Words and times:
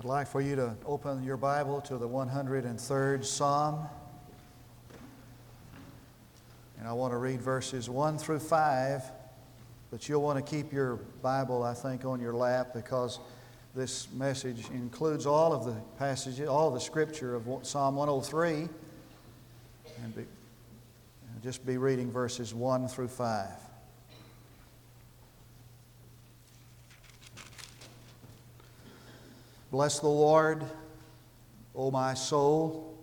I'd 0.00 0.06
like 0.06 0.28
for 0.28 0.40
you 0.40 0.56
to 0.56 0.74
open 0.86 1.22
your 1.22 1.36
Bible 1.36 1.82
to 1.82 1.98
the 1.98 2.08
103rd 2.08 3.22
Psalm. 3.22 3.86
And 6.78 6.88
I 6.88 6.94
want 6.94 7.12
to 7.12 7.18
read 7.18 7.42
verses 7.42 7.90
1 7.90 8.16
through 8.16 8.38
5, 8.38 9.02
but 9.90 10.08
you'll 10.08 10.22
want 10.22 10.38
to 10.38 10.50
keep 10.50 10.72
your 10.72 10.96
Bible, 11.20 11.62
I 11.62 11.74
think, 11.74 12.06
on 12.06 12.18
your 12.18 12.32
lap 12.32 12.72
because 12.72 13.18
this 13.74 14.10
message 14.12 14.70
includes 14.70 15.26
all 15.26 15.52
of 15.52 15.66
the 15.66 15.76
passages, 15.98 16.48
all 16.48 16.68
of 16.68 16.72
the 16.72 16.80
scripture 16.80 17.34
of 17.34 17.46
Psalm 17.60 17.96
103. 17.96 18.70
And 20.02 20.16
be, 20.16 20.24
just 21.42 21.66
be 21.66 21.76
reading 21.76 22.10
verses 22.10 22.54
1 22.54 22.88
through 22.88 23.08
5. 23.08 23.48
Bless 29.70 30.00
the 30.00 30.08
Lord, 30.08 30.64
O 31.76 31.92
my 31.92 32.14
soul, 32.14 32.98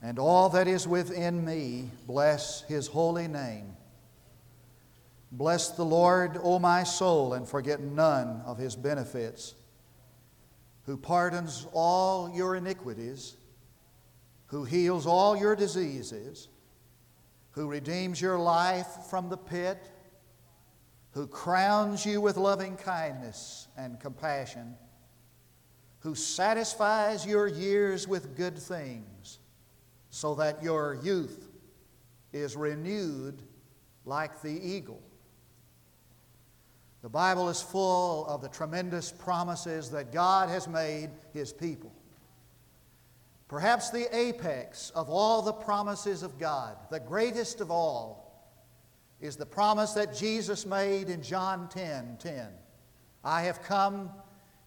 and 0.00 0.18
all 0.18 0.48
that 0.48 0.66
is 0.66 0.88
within 0.88 1.44
me, 1.44 1.90
bless 2.06 2.62
his 2.62 2.86
holy 2.86 3.28
name. 3.28 3.76
Bless 5.30 5.70
the 5.70 5.84
Lord, 5.84 6.38
O 6.42 6.58
my 6.58 6.82
soul, 6.82 7.34
and 7.34 7.46
forget 7.46 7.80
none 7.80 8.40
of 8.46 8.56
his 8.56 8.74
benefits, 8.74 9.54
who 10.84 10.96
pardons 10.96 11.66
all 11.72 12.32
your 12.34 12.56
iniquities, 12.56 13.36
who 14.46 14.64
heals 14.64 15.06
all 15.06 15.36
your 15.36 15.54
diseases, 15.54 16.48
who 17.50 17.68
redeems 17.68 18.20
your 18.20 18.38
life 18.38 18.88
from 19.10 19.28
the 19.28 19.36
pit, 19.36 19.90
who 21.12 21.26
crowns 21.26 22.06
you 22.06 22.20
with 22.20 22.38
loving 22.38 22.76
kindness 22.76 23.68
and 23.76 24.00
compassion 24.00 24.74
who 26.02 26.14
satisfies 26.14 27.24
your 27.24 27.46
years 27.46 28.08
with 28.08 28.36
good 28.36 28.58
things, 28.58 29.38
so 30.10 30.34
that 30.34 30.62
your 30.62 30.98
youth 31.02 31.48
is 32.32 32.56
renewed 32.56 33.42
like 34.04 34.42
the 34.42 34.50
eagle. 34.50 35.00
The 37.02 37.08
Bible 37.08 37.48
is 37.48 37.62
full 37.62 38.26
of 38.26 38.42
the 38.42 38.48
tremendous 38.48 39.12
promises 39.12 39.90
that 39.90 40.12
God 40.12 40.48
has 40.48 40.68
made 40.68 41.10
His 41.32 41.52
people. 41.52 41.92
Perhaps 43.48 43.90
the 43.90 44.08
apex 44.16 44.90
of 44.90 45.08
all 45.08 45.42
the 45.42 45.52
promises 45.52 46.22
of 46.22 46.38
God, 46.38 46.76
the 46.90 47.00
greatest 47.00 47.60
of 47.60 47.70
all, 47.70 48.50
is 49.20 49.36
the 49.36 49.46
promise 49.46 49.92
that 49.92 50.16
Jesus 50.16 50.66
made 50.66 51.08
in 51.08 51.22
John 51.22 51.68
10 51.68 52.16
10. 52.18 52.48
I 53.22 53.42
have 53.42 53.62
come 53.62 54.10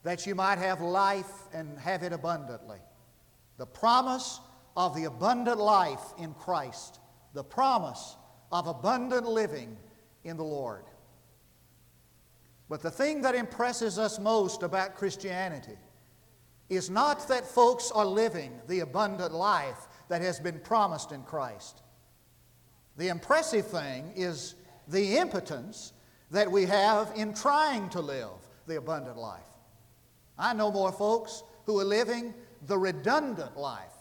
that 0.06 0.28
you 0.28 0.36
might 0.36 0.60
have 0.60 0.82
life 0.82 1.48
and 1.52 1.80
have 1.80 2.04
it 2.04 2.14
abundantly. 2.14 2.78
The 3.58 3.66
promise 3.66 4.40
of 4.78 4.96
the 4.96 5.06
abundant 5.06 5.58
life 5.60 6.14
in 6.20 6.36
Christ, 6.36 7.00
the 7.34 7.44
promise 7.44 8.16
of 8.52 8.68
abundant 8.68 9.26
living 9.26 9.76
in 10.24 10.38
the 10.38 10.44
Lord. 10.44 10.84
But 12.70 12.84
the 12.84 12.92
thing 12.92 13.24
that 13.24 13.34
impresses 13.34 13.98
us 13.98 14.20
most 14.20 14.62
about 14.62 14.96
Christianity 14.96 15.78
is 16.70 16.92
not 16.92 17.28
that 17.28 17.48
folks 17.48 17.90
are 17.90 18.06
living 18.06 18.52
the 18.68 18.82
abundant 18.82 19.34
life 19.34 19.88
that 20.10 20.22
has 20.22 20.40
been 20.40 20.60
promised 20.60 21.14
in 21.14 21.24
Christ. 21.24 21.82
The 22.98 23.08
impressive 23.08 23.66
thing 23.66 24.14
is 24.16 24.54
the 24.88 25.18
impotence 25.18 25.94
that 26.30 26.52
we 26.52 26.66
have 26.66 27.12
in 27.16 27.34
trying 27.34 27.90
to 27.90 28.02
live 28.02 28.30
the 28.68 28.78
abundant 28.78 29.18
life. 29.18 29.42
I 30.38 30.54
know 30.54 30.72
more 30.72 30.92
folks 30.92 31.44
who 31.66 31.80
are 31.80 31.86
living 31.86 32.34
the 32.68 32.78
redundant 32.78 33.58
life 33.58 33.96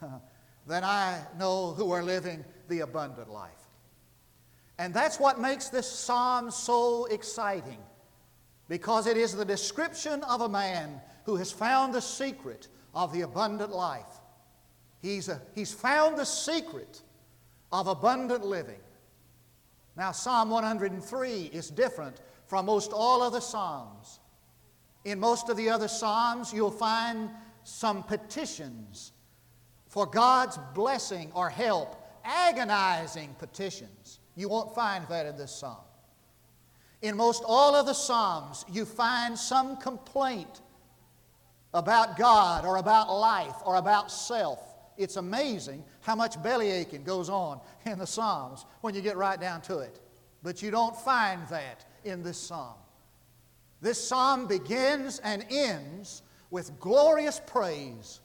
than 0.66 0.84
I 0.84 1.20
know 1.38 1.72
who 1.72 1.92
are 1.92 2.02
living 2.02 2.44
the 2.68 2.80
abundant 2.80 3.30
life. 3.30 3.52
And 4.78 4.92
that's 4.92 5.18
what 5.18 5.40
makes 5.40 5.68
this 5.68 5.90
psalm 5.90 6.50
so 6.50 7.06
exciting 7.06 7.78
because 8.68 9.06
it 9.06 9.16
is 9.16 9.34
the 9.34 9.44
description 9.44 10.22
of 10.24 10.42
a 10.42 10.48
man 10.48 11.00
who 11.24 11.36
has 11.36 11.50
found 11.50 11.94
the 11.94 12.02
secret 12.02 12.68
of 12.94 13.12
the 13.12 13.22
abundant 13.22 13.72
life. 13.72 14.20
He's, 15.00 15.28
a, 15.28 15.40
he's 15.54 15.72
found 15.72 16.18
the 16.18 16.24
secret 16.24 17.02
of 17.72 17.86
abundant 17.86 18.44
living. 18.44 18.80
Now, 19.96 20.12
Psalm 20.12 20.50
103 20.50 21.50
is 21.52 21.70
different 21.70 22.20
from 22.46 22.66
most 22.66 22.92
all 22.92 23.22
other 23.22 23.40
Psalms. 23.40 24.20
In 25.06 25.20
most 25.20 25.48
of 25.48 25.56
the 25.56 25.70
other 25.70 25.86
Psalms, 25.86 26.52
you'll 26.52 26.68
find 26.68 27.30
some 27.62 28.02
petitions 28.02 29.12
for 29.86 30.04
God's 30.04 30.58
blessing 30.74 31.30
or 31.32 31.48
help, 31.48 31.94
agonizing 32.24 33.32
petitions. 33.38 34.18
You 34.34 34.48
won't 34.48 34.74
find 34.74 35.06
that 35.06 35.24
in 35.24 35.36
this 35.36 35.52
Psalm. 35.52 35.84
In 37.02 37.16
most 37.16 37.44
all 37.46 37.76
of 37.76 37.86
the 37.86 37.92
Psalms, 37.92 38.64
you 38.68 38.84
find 38.84 39.38
some 39.38 39.76
complaint 39.76 40.60
about 41.72 42.16
God 42.16 42.64
or 42.64 42.78
about 42.78 43.08
life 43.08 43.54
or 43.64 43.76
about 43.76 44.10
self. 44.10 44.58
It's 44.96 45.14
amazing 45.14 45.84
how 46.00 46.16
much 46.16 46.42
belly 46.42 46.72
aching 46.72 47.04
goes 47.04 47.28
on 47.28 47.60
in 47.84 48.00
the 48.00 48.08
Psalms 48.08 48.66
when 48.80 48.92
you 48.92 49.02
get 49.02 49.16
right 49.16 49.40
down 49.40 49.60
to 49.62 49.78
it. 49.78 50.00
But 50.42 50.62
you 50.62 50.72
don't 50.72 50.96
find 50.96 51.46
that 51.46 51.84
in 52.02 52.24
this 52.24 52.38
Psalm. 52.38 52.74
This 53.80 54.02
psalm 54.06 54.46
begins 54.46 55.18
and 55.20 55.44
ends 55.50 56.22
with 56.50 56.78
glorious 56.80 57.40
praise 57.46 58.20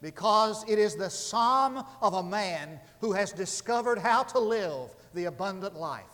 because 0.00 0.64
it 0.68 0.78
is 0.78 0.94
the 0.94 1.10
psalm 1.10 1.84
of 2.00 2.14
a 2.14 2.22
man 2.22 2.80
who 3.00 3.12
has 3.12 3.32
discovered 3.32 3.98
how 3.98 4.22
to 4.22 4.38
live 4.38 4.94
the 5.14 5.24
abundant 5.24 5.76
life. 5.76 6.04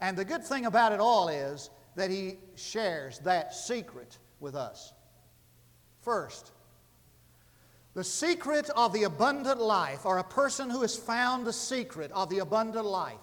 And 0.00 0.16
the 0.16 0.24
good 0.24 0.44
thing 0.44 0.66
about 0.66 0.92
it 0.92 1.00
all 1.00 1.28
is 1.28 1.70
that 1.96 2.10
he 2.10 2.36
shares 2.54 3.18
that 3.20 3.54
secret 3.54 4.18
with 4.40 4.54
us. 4.54 4.92
First, 6.02 6.52
the 7.94 8.04
secret 8.04 8.68
of 8.76 8.92
the 8.92 9.04
abundant 9.04 9.58
life, 9.58 10.04
or 10.04 10.18
a 10.18 10.24
person 10.24 10.68
who 10.68 10.82
has 10.82 10.94
found 10.94 11.46
the 11.46 11.52
secret 11.52 12.12
of 12.12 12.28
the 12.28 12.40
abundant 12.40 12.84
life, 12.84 13.16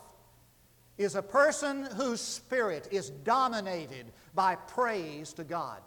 is 0.97 1.15
a 1.15 1.21
person 1.21 1.85
whose 1.95 2.21
spirit 2.21 2.87
is 2.91 3.09
dominated 3.09 4.05
by 4.35 4.55
praise 4.55 5.33
to 5.33 5.43
God. 5.43 5.81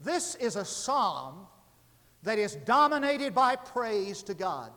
This 0.00 0.34
is 0.36 0.56
a 0.56 0.64
psalm 0.64 1.46
that 2.22 2.38
is 2.38 2.56
dominated 2.56 3.34
by 3.34 3.56
praise 3.56 4.22
to 4.24 4.34
God. 4.34 4.70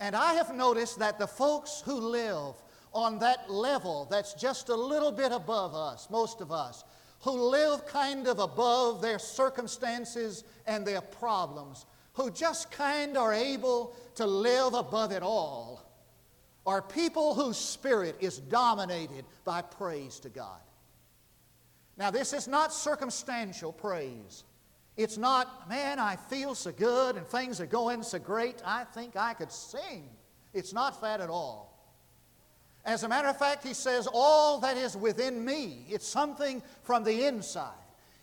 And 0.00 0.14
I 0.14 0.34
have 0.34 0.54
noticed 0.54 0.98
that 0.98 1.18
the 1.18 1.26
folks 1.26 1.82
who 1.84 1.94
live 1.94 2.54
on 2.92 3.18
that 3.18 3.50
level 3.50 4.06
that's 4.10 4.34
just 4.34 4.68
a 4.68 4.74
little 4.74 5.12
bit 5.12 5.32
above 5.32 5.74
us, 5.74 6.08
most 6.10 6.40
of 6.40 6.52
us, 6.52 6.84
who 7.20 7.32
live 7.32 7.84
kind 7.86 8.26
of 8.28 8.38
above 8.38 9.02
their 9.02 9.18
circumstances 9.18 10.44
and 10.66 10.86
their 10.86 11.00
problems, 11.00 11.86
who 12.12 12.30
just 12.30 12.70
kind 12.70 13.16
are 13.16 13.32
able 13.32 13.96
to 14.14 14.26
live 14.26 14.74
above 14.74 15.12
it 15.12 15.22
all, 15.22 15.87
are 16.68 16.82
people 16.82 17.34
whose 17.34 17.56
spirit 17.56 18.14
is 18.20 18.38
dominated 18.38 19.24
by 19.42 19.62
praise 19.62 20.20
to 20.20 20.28
God. 20.28 20.60
Now, 21.96 22.10
this 22.10 22.34
is 22.34 22.46
not 22.46 22.74
circumstantial 22.74 23.72
praise. 23.72 24.44
It's 24.98 25.16
not, 25.16 25.66
man, 25.66 25.98
I 25.98 26.16
feel 26.16 26.54
so 26.54 26.70
good 26.70 27.16
and 27.16 27.26
things 27.26 27.58
are 27.60 27.66
going 27.66 28.02
so 28.02 28.18
great, 28.18 28.56
I 28.66 28.84
think 28.84 29.16
I 29.16 29.32
could 29.32 29.50
sing. 29.50 30.10
It's 30.52 30.74
not 30.74 31.00
that 31.00 31.22
at 31.22 31.30
all. 31.30 31.74
As 32.84 33.02
a 33.02 33.08
matter 33.08 33.28
of 33.28 33.38
fact, 33.38 33.66
he 33.66 33.72
says, 33.72 34.06
all 34.12 34.60
that 34.60 34.76
is 34.76 34.94
within 34.94 35.42
me, 35.42 35.86
it's 35.88 36.06
something 36.06 36.62
from 36.82 37.02
the 37.02 37.26
inside. 37.26 37.72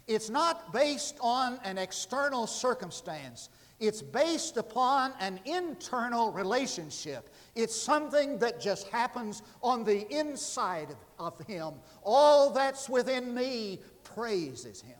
It's 0.08 0.30
not 0.30 0.72
based 0.72 1.18
on 1.20 1.60
an 1.64 1.80
external 1.80 2.46
circumstance. 2.46 3.50
It's 3.80 4.02
based 4.02 4.56
upon 4.56 5.14
an 5.20 5.40
internal 5.44 6.32
relationship. 6.32 7.30
It's 7.56 7.76
something 7.76 8.38
that 8.40 8.62
just 8.62 8.88
happens 8.88 9.42
on 9.62 9.84
the 9.84 10.08
inside 10.18 10.96
of 11.20 11.38
him. 11.46 11.74
All 12.02 12.52
that's 12.52 12.88
within 12.88 13.34
me 13.34 13.82
praises 14.04 14.82
him. 14.82 14.96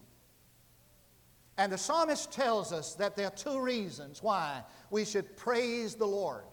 And 1.58 1.72
the 1.72 1.78
psalmist 1.78 2.34
tells 2.34 2.74
us 2.74 2.96
that 2.96 3.16
there 3.16 3.28
are 3.28 3.32
two 3.32 3.62
reasons 3.62 4.22
why 4.22 4.62
we 4.90 5.06
should 5.06 5.38
praise 5.38 5.96
the 5.96 6.06
Lord. 6.06 6.44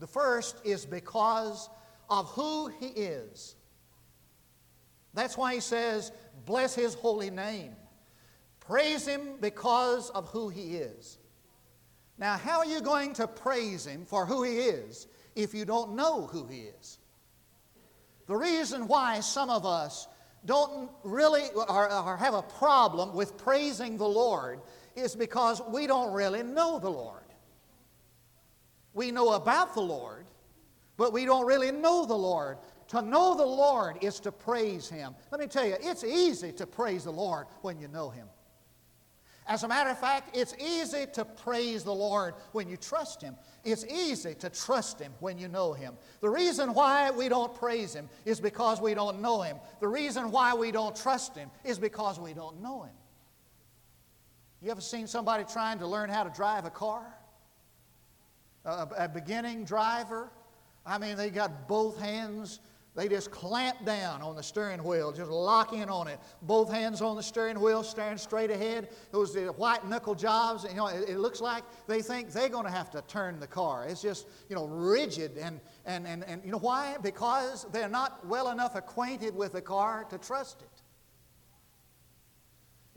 The 0.00 0.06
first 0.08 0.56
is 0.64 0.84
because 0.84 1.70
of 2.10 2.28
who 2.30 2.66
he 2.80 2.86
is. 2.88 3.54
That's 5.14 5.36
why 5.38 5.54
he 5.54 5.60
says, 5.60 6.10
Bless 6.44 6.74
his 6.74 6.94
holy 6.94 7.30
name. 7.30 7.76
Praise 8.58 9.06
him 9.06 9.36
because 9.40 10.10
of 10.10 10.28
who 10.28 10.48
he 10.48 10.76
is. 10.76 11.18
Now, 12.18 12.36
how 12.36 12.58
are 12.58 12.66
you 12.66 12.80
going 12.80 13.12
to 13.14 13.26
praise 13.26 13.86
him 13.86 14.06
for 14.06 14.24
who 14.24 14.42
he 14.42 14.56
is 14.56 15.06
if 15.34 15.52
you 15.52 15.64
don't 15.64 15.94
know 15.94 16.26
who 16.26 16.46
he 16.46 16.62
is? 16.62 16.98
The 18.26 18.36
reason 18.36 18.88
why 18.88 19.20
some 19.20 19.50
of 19.50 19.66
us 19.66 20.08
don't 20.46 20.90
really 21.02 21.44
or, 21.54 21.92
or 21.92 22.16
have 22.16 22.34
a 22.34 22.42
problem 22.42 23.14
with 23.14 23.36
praising 23.36 23.96
the 23.96 24.08
Lord 24.08 24.60
is 24.94 25.14
because 25.14 25.60
we 25.68 25.86
don't 25.86 26.12
really 26.12 26.42
know 26.42 26.78
the 26.78 26.90
Lord. 26.90 27.22
We 28.94 29.10
know 29.10 29.34
about 29.34 29.74
the 29.74 29.82
Lord, 29.82 30.24
but 30.96 31.12
we 31.12 31.26
don't 31.26 31.46
really 31.46 31.70
know 31.70 32.06
the 32.06 32.14
Lord. 32.14 32.56
To 32.88 33.02
know 33.02 33.36
the 33.36 33.44
Lord 33.44 33.98
is 34.00 34.20
to 34.20 34.32
praise 34.32 34.88
Him. 34.88 35.14
Let 35.30 35.40
me 35.40 35.48
tell 35.48 35.66
you, 35.66 35.76
it's 35.80 36.02
easy 36.02 36.52
to 36.52 36.66
praise 36.66 37.04
the 37.04 37.12
Lord 37.12 37.46
when 37.60 37.78
you 37.78 37.88
know 37.88 38.08
Him. 38.08 38.26
As 39.48 39.62
a 39.62 39.68
matter 39.68 39.90
of 39.90 39.98
fact, 39.98 40.36
it's 40.36 40.54
easy 40.60 41.06
to 41.12 41.24
praise 41.24 41.84
the 41.84 41.94
Lord 41.94 42.34
when 42.52 42.68
you 42.68 42.76
trust 42.76 43.22
Him. 43.22 43.36
It's 43.64 43.84
easy 43.84 44.34
to 44.36 44.50
trust 44.50 44.98
Him 44.98 45.12
when 45.20 45.38
you 45.38 45.46
know 45.46 45.72
Him. 45.72 45.94
The 46.20 46.28
reason 46.28 46.74
why 46.74 47.12
we 47.12 47.28
don't 47.28 47.54
praise 47.54 47.94
Him 47.94 48.08
is 48.24 48.40
because 48.40 48.80
we 48.80 48.92
don't 48.94 49.20
know 49.20 49.42
Him. 49.42 49.58
The 49.78 49.86
reason 49.86 50.32
why 50.32 50.54
we 50.54 50.72
don't 50.72 50.96
trust 50.96 51.36
Him 51.36 51.48
is 51.62 51.78
because 51.78 52.18
we 52.18 52.32
don't 52.32 52.60
know 52.60 52.82
Him. 52.82 52.94
You 54.62 54.72
ever 54.72 54.80
seen 54.80 55.06
somebody 55.06 55.44
trying 55.44 55.78
to 55.78 55.86
learn 55.86 56.10
how 56.10 56.24
to 56.24 56.30
drive 56.30 56.64
a 56.64 56.70
car? 56.70 57.06
A, 58.64 58.88
a 58.98 59.08
beginning 59.08 59.64
driver? 59.64 60.28
I 60.84 60.98
mean, 60.98 61.16
they 61.16 61.30
got 61.30 61.68
both 61.68 62.00
hands 62.00 62.58
they 62.96 63.08
just 63.08 63.30
clamp 63.30 63.84
down 63.84 64.22
on 64.22 64.34
the 64.34 64.42
steering 64.42 64.82
wheel, 64.82 65.12
just 65.12 65.30
lock 65.30 65.74
in 65.74 65.90
on 65.90 66.08
it. 66.08 66.18
Both 66.42 66.72
hands 66.72 67.02
on 67.02 67.14
the 67.14 67.22
steering 67.22 67.60
wheel, 67.60 67.82
staring 67.82 68.16
straight 68.16 68.50
ahead. 68.50 68.88
Those 69.12 69.36
white 69.56 69.86
knuckle 69.86 70.14
jobs, 70.14 70.64
you 70.64 70.74
know, 70.74 70.86
it, 70.86 71.10
it 71.10 71.18
looks 71.18 71.42
like 71.42 71.62
they 71.86 72.00
think 72.00 72.32
they're 72.32 72.48
going 72.48 72.64
to 72.64 72.70
have 72.70 72.90
to 72.92 73.02
turn 73.02 73.38
the 73.38 73.46
car. 73.46 73.86
It's 73.86 74.00
just, 74.00 74.26
you 74.48 74.56
know, 74.56 74.66
rigid. 74.66 75.36
And, 75.36 75.60
and, 75.84 76.06
and, 76.06 76.24
and 76.24 76.42
you 76.42 76.50
know 76.50 76.58
why? 76.58 76.96
Because 77.02 77.66
they're 77.70 77.88
not 77.88 78.26
well 78.26 78.50
enough 78.50 78.74
acquainted 78.74 79.36
with 79.36 79.52
the 79.52 79.62
car 79.62 80.04
to 80.08 80.16
trust 80.16 80.62
it. 80.62 80.82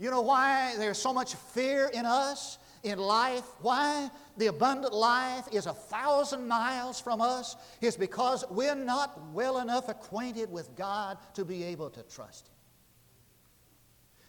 You 0.02 0.10
know 0.10 0.22
why 0.22 0.75
there's 0.78 0.98
so 0.98 1.12
much 1.12 1.36
fear 1.36 1.92
in 1.94 2.06
us? 2.06 2.57
In 2.84 2.98
life, 3.00 3.44
why 3.62 4.10
the 4.38 4.48
abundant 4.48 4.94
life 4.94 5.46
is 5.52 5.66
a 5.66 5.74
thousand 5.74 6.48
miles 6.48 7.00
from 7.00 7.22
us, 7.22 7.56
is 7.81 7.98
because 7.98 8.46
we're 8.50 8.76
not 8.76 9.31
well 9.34 9.60
enough 9.60 9.90
acquainted 9.90 10.52
with 10.52 10.76
God 10.76 11.18
to 11.34 11.44
be 11.44 11.64
able 11.64 11.90
to 11.90 12.04
trust 12.04 12.48
Him. 12.48 12.54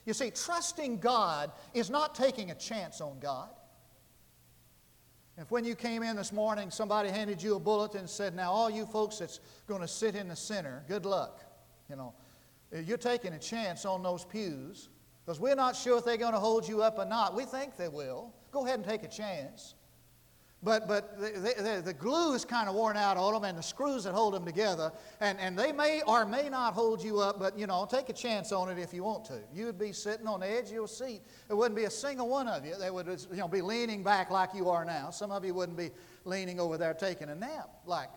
You 0.07 0.15
see, 0.15 0.31
trusting 0.31 0.99
God 0.99 1.53
is 1.75 1.91
not 1.91 2.15
taking 2.15 2.51
a 2.51 2.55
chance 2.55 3.01
on 3.01 3.19
God. 3.21 3.51
If 5.37 5.51
when 5.51 5.65
you 5.65 5.75
came 5.75 6.03
in 6.03 6.17
this 6.17 6.33
morning, 6.33 6.71
somebody 6.71 7.09
handed 7.09 7.43
you 7.43 7.57
a 7.57 7.61
bulletin 7.61 8.01
and 8.01 8.11
said, 8.11 8.35
Now, 8.35 8.53
all 8.53 8.69
you 8.69 8.85
folks 8.87 9.19
that's 9.19 9.41
going 9.67 9.81
to 9.81 9.89
sit 9.89 10.15
in 10.15 10.29
the 10.29 10.37
center, 10.37 10.85
good 10.89 11.07
luck. 11.07 11.45
You 11.89 11.97
know, 11.97 12.15
you're 12.85 12.99
taking 12.99 13.33
a 13.33 13.39
chance 13.39 13.85
on 13.85 14.03
those 14.03 14.25
pews 14.25 14.89
because 15.25 15.41
we're 15.41 15.55
not 15.55 15.77
sure 15.77 15.99
if 15.99 16.05
they're 16.05 16.17
going 16.17 16.33
to 16.33 16.39
hold 16.41 16.69
you 16.69 16.83
up 16.83 16.99
or 16.99 17.05
not. 17.05 17.35
We 17.35 17.45
think 17.45 17.77
they 17.77 17.89
will. 17.89 18.35
Go 18.51 18.67
ahead 18.67 18.79
and 18.79 18.89
take 18.89 19.03
a 19.03 19.09
chance. 19.09 19.75
But, 20.63 20.87
but 20.87 21.19
the, 21.19 21.55
the, 21.57 21.83
the, 21.87 21.95
glue 21.95 22.35
is 22.35 22.45
kind 22.45 22.69
of 22.69 22.75
worn 22.75 22.99
out 22.99 23.17
on 23.17 23.33
them 23.33 23.45
and 23.45 23.57
the 23.57 23.63
screws 23.63 24.05
that 24.05 24.13
hold 24.13 24.35
them 24.35 24.45
together. 24.45 24.93
And, 25.19 25.41
and 25.41 25.59
they 25.59 25.73
may 25.73 26.03
or 26.07 26.27
may 26.27 26.51
not 26.51 26.75
hold 26.75 27.03
you 27.03 27.19
up, 27.19 27.39
but 27.39 27.59
you 27.59 27.67
know, 27.67 27.89
take 27.91 28.11
a 28.11 28.13
chance 28.13 28.53
on 28.53 28.69
it 28.69 28.79
if 28.79 28.93
you 28.93 29.03
want 29.03 29.25
to. 29.27 29.41
You 29.55 29.65
would 29.67 29.79
be 29.79 29.93
sitting 29.93 30.27
on 30.27 30.41
the 30.41 30.51
edge 30.51 30.67
of 30.67 30.73
your 30.73 30.89
seat. 30.89 31.23
There 31.49 31.57
wouldn't 31.57 31.77
be 31.77 31.85
a 31.85 31.91
single 31.91 32.29
one 32.29 32.47
of 32.47 32.67
you 32.67 32.75
that 32.79 32.93
would 32.93 33.07
you 33.07 33.39
know, 33.39 33.49
be 33.49 33.63
leaning 33.63 34.03
back 34.03 34.31
like 34.31 34.51
you 34.55 34.69
are 34.69 34.85
now. 34.85 35.09
Some 35.09 35.31
of 35.31 35.47
you 35.47 35.55
wouldn't 35.55 35.79
be 35.79 35.91
leaning 36.27 36.61
over 36.61 36.77
there 36.77 36.93
taking 36.93 37.31
a 37.31 37.35
nap 37.35 37.71
like. 37.87 38.11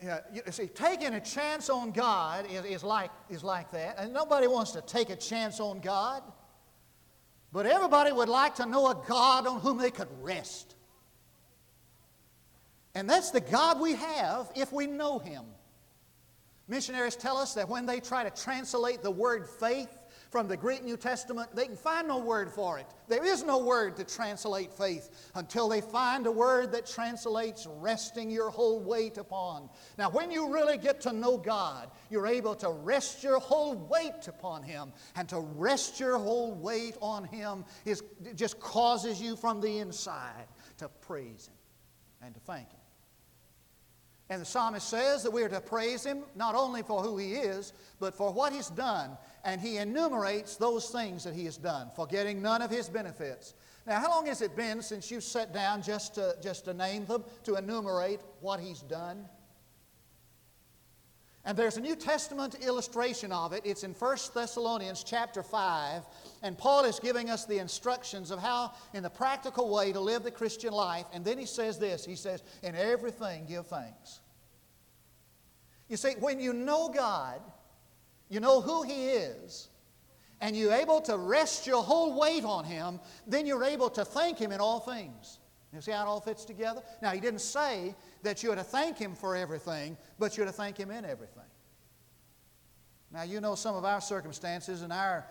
Yeah, 0.00 0.20
you 0.32 0.42
see, 0.50 0.66
taking 0.66 1.14
a 1.14 1.20
chance 1.20 1.70
on 1.70 1.90
God 1.92 2.46
is, 2.50 2.64
is, 2.64 2.84
like, 2.84 3.10
is 3.30 3.44
like 3.44 3.70
that. 3.72 3.96
And 3.98 4.12
nobody 4.12 4.48
wants 4.48 4.72
to 4.72 4.80
take 4.80 5.10
a 5.10 5.16
chance 5.16 5.60
on 5.60 5.80
God. 5.80 6.22
But 7.52 7.66
everybody 7.66 8.12
would 8.12 8.28
like 8.28 8.56
to 8.56 8.66
know 8.66 8.88
a 8.88 9.02
God 9.06 9.46
on 9.46 9.60
whom 9.60 9.78
they 9.78 9.90
could 9.90 10.08
rest. 10.22 10.74
And 12.94 13.08
that's 13.08 13.30
the 13.30 13.40
God 13.40 13.80
we 13.80 13.94
have 13.94 14.50
if 14.56 14.72
we 14.72 14.86
know 14.86 15.18
Him. 15.18 15.44
Missionaries 16.68 17.16
tell 17.16 17.36
us 17.36 17.54
that 17.54 17.68
when 17.68 17.86
they 17.86 18.00
try 18.00 18.24
to 18.24 18.30
translate 18.30 19.02
the 19.02 19.10
word 19.10 19.48
faith, 19.48 19.88
from 20.32 20.48
the 20.48 20.56
Greek 20.56 20.82
New 20.82 20.96
Testament, 20.96 21.54
they 21.54 21.66
can 21.66 21.76
find 21.76 22.08
no 22.08 22.16
word 22.16 22.50
for 22.50 22.78
it. 22.78 22.86
There 23.06 23.22
is 23.22 23.44
no 23.44 23.58
word 23.58 23.96
to 23.98 24.04
translate 24.04 24.72
faith 24.72 25.30
until 25.34 25.68
they 25.68 25.82
find 25.82 26.26
a 26.26 26.32
word 26.32 26.72
that 26.72 26.86
translates 26.86 27.66
resting 27.66 28.30
your 28.30 28.48
whole 28.48 28.80
weight 28.80 29.18
upon. 29.18 29.68
Now, 29.98 30.08
when 30.08 30.30
you 30.30 30.50
really 30.50 30.78
get 30.78 31.02
to 31.02 31.12
know 31.12 31.36
God, 31.36 31.90
you're 32.08 32.26
able 32.26 32.54
to 32.56 32.70
rest 32.70 33.22
your 33.22 33.40
whole 33.40 33.74
weight 33.74 34.26
upon 34.26 34.62
Him. 34.62 34.94
And 35.16 35.28
to 35.28 35.40
rest 35.40 36.00
your 36.00 36.16
whole 36.16 36.54
weight 36.54 36.96
on 37.02 37.24
Him 37.24 37.66
is, 37.84 38.02
just 38.34 38.58
causes 38.58 39.20
you 39.20 39.36
from 39.36 39.60
the 39.60 39.80
inside 39.80 40.46
to 40.78 40.88
praise 40.88 41.48
Him 41.48 41.58
and 42.22 42.34
to 42.34 42.40
thank 42.40 42.70
Him. 42.70 42.81
And 44.32 44.40
the 44.40 44.46
psalmist 44.46 44.88
says 44.88 45.22
that 45.24 45.30
we 45.30 45.42
are 45.42 45.48
to 45.50 45.60
praise 45.60 46.06
him 46.06 46.22
not 46.34 46.54
only 46.54 46.82
for 46.82 47.02
who 47.02 47.18
he 47.18 47.34
is, 47.34 47.74
but 48.00 48.14
for 48.14 48.32
what 48.32 48.50
he's 48.50 48.68
done. 48.68 49.18
And 49.44 49.60
he 49.60 49.76
enumerates 49.76 50.56
those 50.56 50.88
things 50.88 51.24
that 51.24 51.34
he 51.34 51.44
has 51.44 51.58
done, 51.58 51.90
forgetting 51.94 52.40
none 52.40 52.62
of 52.62 52.70
his 52.70 52.88
benefits. 52.88 53.52
Now, 53.86 54.00
how 54.00 54.08
long 54.08 54.24
has 54.24 54.40
it 54.40 54.56
been 54.56 54.80
since 54.80 55.10
you 55.10 55.20
sat 55.20 55.52
down 55.52 55.82
just 55.82 56.14
to, 56.14 56.34
just 56.42 56.64
to 56.64 56.72
name 56.72 57.04
them, 57.04 57.24
to 57.44 57.56
enumerate 57.56 58.20
what 58.40 58.58
he's 58.58 58.80
done? 58.80 59.26
And 61.44 61.58
there's 61.58 61.76
a 61.76 61.80
New 61.80 61.96
Testament 61.96 62.64
illustration 62.64 63.32
of 63.32 63.52
it. 63.52 63.62
It's 63.64 63.82
in 63.82 63.92
1 63.94 64.16
Thessalonians 64.32 65.02
chapter 65.02 65.42
5. 65.42 66.02
And 66.42 66.56
Paul 66.56 66.84
is 66.84 67.00
giving 67.00 67.30
us 67.30 67.44
the 67.44 67.58
instructions 67.58 68.30
of 68.30 68.38
how, 68.38 68.72
in 68.94 69.02
the 69.02 69.10
practical 69.10 69.68
way, 69.68 69.92
to 69.92 69.98
live 69.98 70.22
the 70.22 70.30
Christian 70.30 70.72
life. 70.72 71.06
And 71.12 71.24
then 71.24 71.38
he 71.38 71.46
says 71.46 71.78
this 71.78 72.04
He 72.04 72.14
says, 72.14 72.44
In 72.62 72.76
everything 72.76 73.46
give 73.46 73.66
thanks. 73.66 74.20
You 75.88 75.96
see, 75.96 76.12
when 76.20 76.40
you 76.40 76.52
know 76.52 76.88
God, 76.88 77.40
you 78.28 78.40
know 78.40 78.60
who 78.60 78.82
He 78.82 79.10
is, 79.10 79.68
and 80.40 80.56
you're 80.56 80.72
able 80.72 81.00
to 81.02 81.16
rest 81.16 81.66
your 81.66 81.82
whole 81.82 82.18
weight 82.18 82.44
on 82.44 82.64
Him, 82.64 82.98
then 83.26 83.46
you're 83.46 83.64
able 83.64 83.90
to 83.90 84.04
thank 84.04 84.38
Him 84.38 84.52
in 84.52 84.60
all 84.60 84.80
things. 84.80 85.38
You 85.72 85.80
see 85.80 85.92
how 85.92 86.02
it 86.02 86.06
all 86.08 86.20
fits 86.20 86.44
together? 86.44 86.82
Now, 87.00 87.10
He 87.10 87.20
didn't 87.20 87.40
say 87.40 87.94
that 88.22 88.42
you're 88.42 88.56
to 88.56 88.64
thank 88.64 88.98
Him 88.98 89.14
for 89.14 89.36
everything, 89.36 89.96
but 90.18 90.36
you're 90.36 90.46
to 90.46 90.52
thank 90.52 90.76
Him 90.76 90.90
in 90.90 91.04
everything. 91.04 91.44
Now, 93.12 93.22
you 93.22 93.40
know 93.40 93.54
some 93.54 93.76
of 93.76 93.84
our 93.84 94.00
circumstances 94.00 94.82
in 94.82 94.90
our, 94.90 95.26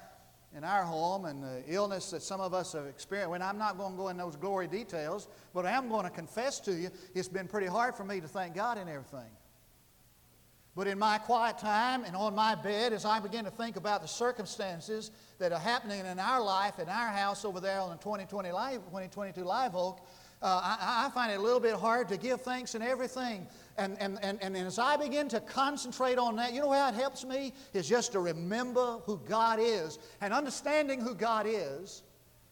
in 0.55 0.63
our 0.63 0.83
home 0.83 1.25
and 1.25 1.43
the 1.43 1.63
illness 1.67 2.11
that 2.11 2.21
some 2.21 2.39
of 2.39 2.53
us 2.53 2.73
have 2.73 2.85
experienced. 2.85 3.33
And 3.33 3.43
I'm 3.43 3.57
not 3.57 3.77
going 3.77 3.93
to 3.93 3.97
go 3.97 4.09
in 4.09 4.17
those 4.17 4.35
glory 4.35 4.67
details, 4.67 5.27
but 5.53 5.65
I 5.65 5.71
am 5.71 5.89
going 5.89 6.03
to 6.03 6.11
confess 6.11 6.59
to 6.61 6.73
you 6.73 6.89
it's 7.15 7.27
been 7.27 7.47
pretty 7.47 7.67
hard 7.67 7.95
for 7.95 8.03
me 8.03 8.21
to 8.21 8.27
thank 8.27 8.53
God 8.53 8.77
in 8.77 8.87
everything. 8.87 9.29
But 10.75 10.87
in 10.87 10.97
my 10.97 11.17
quiet 11.17 11.57
time 11.57 12.05
and 12.05 12.15
on 12.15 12.33
my 12.33 12.55
bed, 12.55 12.93
as 12.93 13.03
I 13.03 13.19
begin 13.19 13.43
to 13.43 13.51
think 13.51 13.75
about 13.75 14.01
the 14.01 14.07
circumstances 14.07 15.11
that 15.37 15.51
are 15.51 15.59
happening 15.59 16.05
in 16.05 16.17
our 16.17 16.41
life, 16.41 16.79
in 16.79 16.87
our 16.87 17.09
house 17.09 17.43
over 17.43 17.59
there 17.59 17.79
on 17.79 17.89
the 17.89 17.97
2020 17.97 18.51
Live, 18.51 18.75
2022 18.85 19.43
Live 19.43 19.75
Oak, 19.75 19.99
uh, 20.41 20.59
I, 20.63 21.05
I, 21.05 21.09
find 21.11 21.31
it 21.31 21.37
a 21.37 21.41
little 21.41 21.59
bit 21.59 21.75
hard 21.75 22.07
to 22.09 22.17
give 22.17 22.41
thanks 22.41 22.73
in 22.73 22.81
everything. 22.81 23.45
And, 23.77 23.95
and, 23.99 24.17
and, 24.23 24.41
and 24.41 24.57
as 24.57 24.79
I 24.79 24.97
begin 24.97 25.29
to 25.29 25.39
concentrate 25.39 26.17
on 26.17 26.35
that, 26.37 26.53
you 26.53 26.61
know 26.61 26.71
how 26.71 26.89
it 26.89 26.95
helps 26.95 27.23
me? 27.23 27.53
Is 27.73 27.87
just 27.87 28.13
to 28.13 28.19
remember 28.19 28.97
who 29.05 29.19
God 29.29 29.59
is. 29.61 29.99
And 30.19 30.33
understanding 30.33 30.99
who 30.99 31.13
God 31.13 31.45
is, 31.47 32.01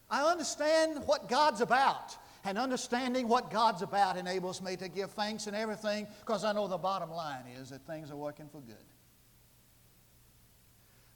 I 0.07 0.21
understand 0.21 1.01
what 1.07 1.29
God's 1.29 1.61
about. 1.61 2.15
And 2.45 2.57
understanding 2.57 3.27
what 3.27 3.51
God's 3.51 3.81
about 3.81 4.17
enables 4.17 4.61
me 4.61 4.77
to 4.77 4.87
give 4.87 5.11
thanks 5.11 5.47
in 5.47 5.55
everything 5.55 6.07
because 6.21 6.43
I 6.43 6.53
know 6.53 6.67
the 6.67 6.77
bottom 6.77 7.11
line 7.11 7.43
is 7.59 7.69
that 7.69 7.85
things 7.85 8.11
are 8.11 8.15
working 8.15 8.47
for 8.49 8.61
good. 8.61 8.75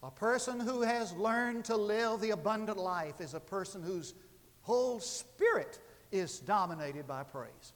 A 0.03 0.11
person 0.11 0.59
who 0.59 0.81
has 0.81 1.13
learned 1.13 1.63
to 1.65 1.77
live 1.77 2.19
the 2.19 2.31
abundant 2.31 2.77
life 2.77 3.21
is 3.21 3.33
a 3.33 3.39
person 3.39 3.81
whose 3.81 4.13
whole 4.61 4.99
spirit 4.99 5.79
is 6.11 6.39
dominated 6.39 7.07
by 7.07 7.23
praise. 7.23 7.73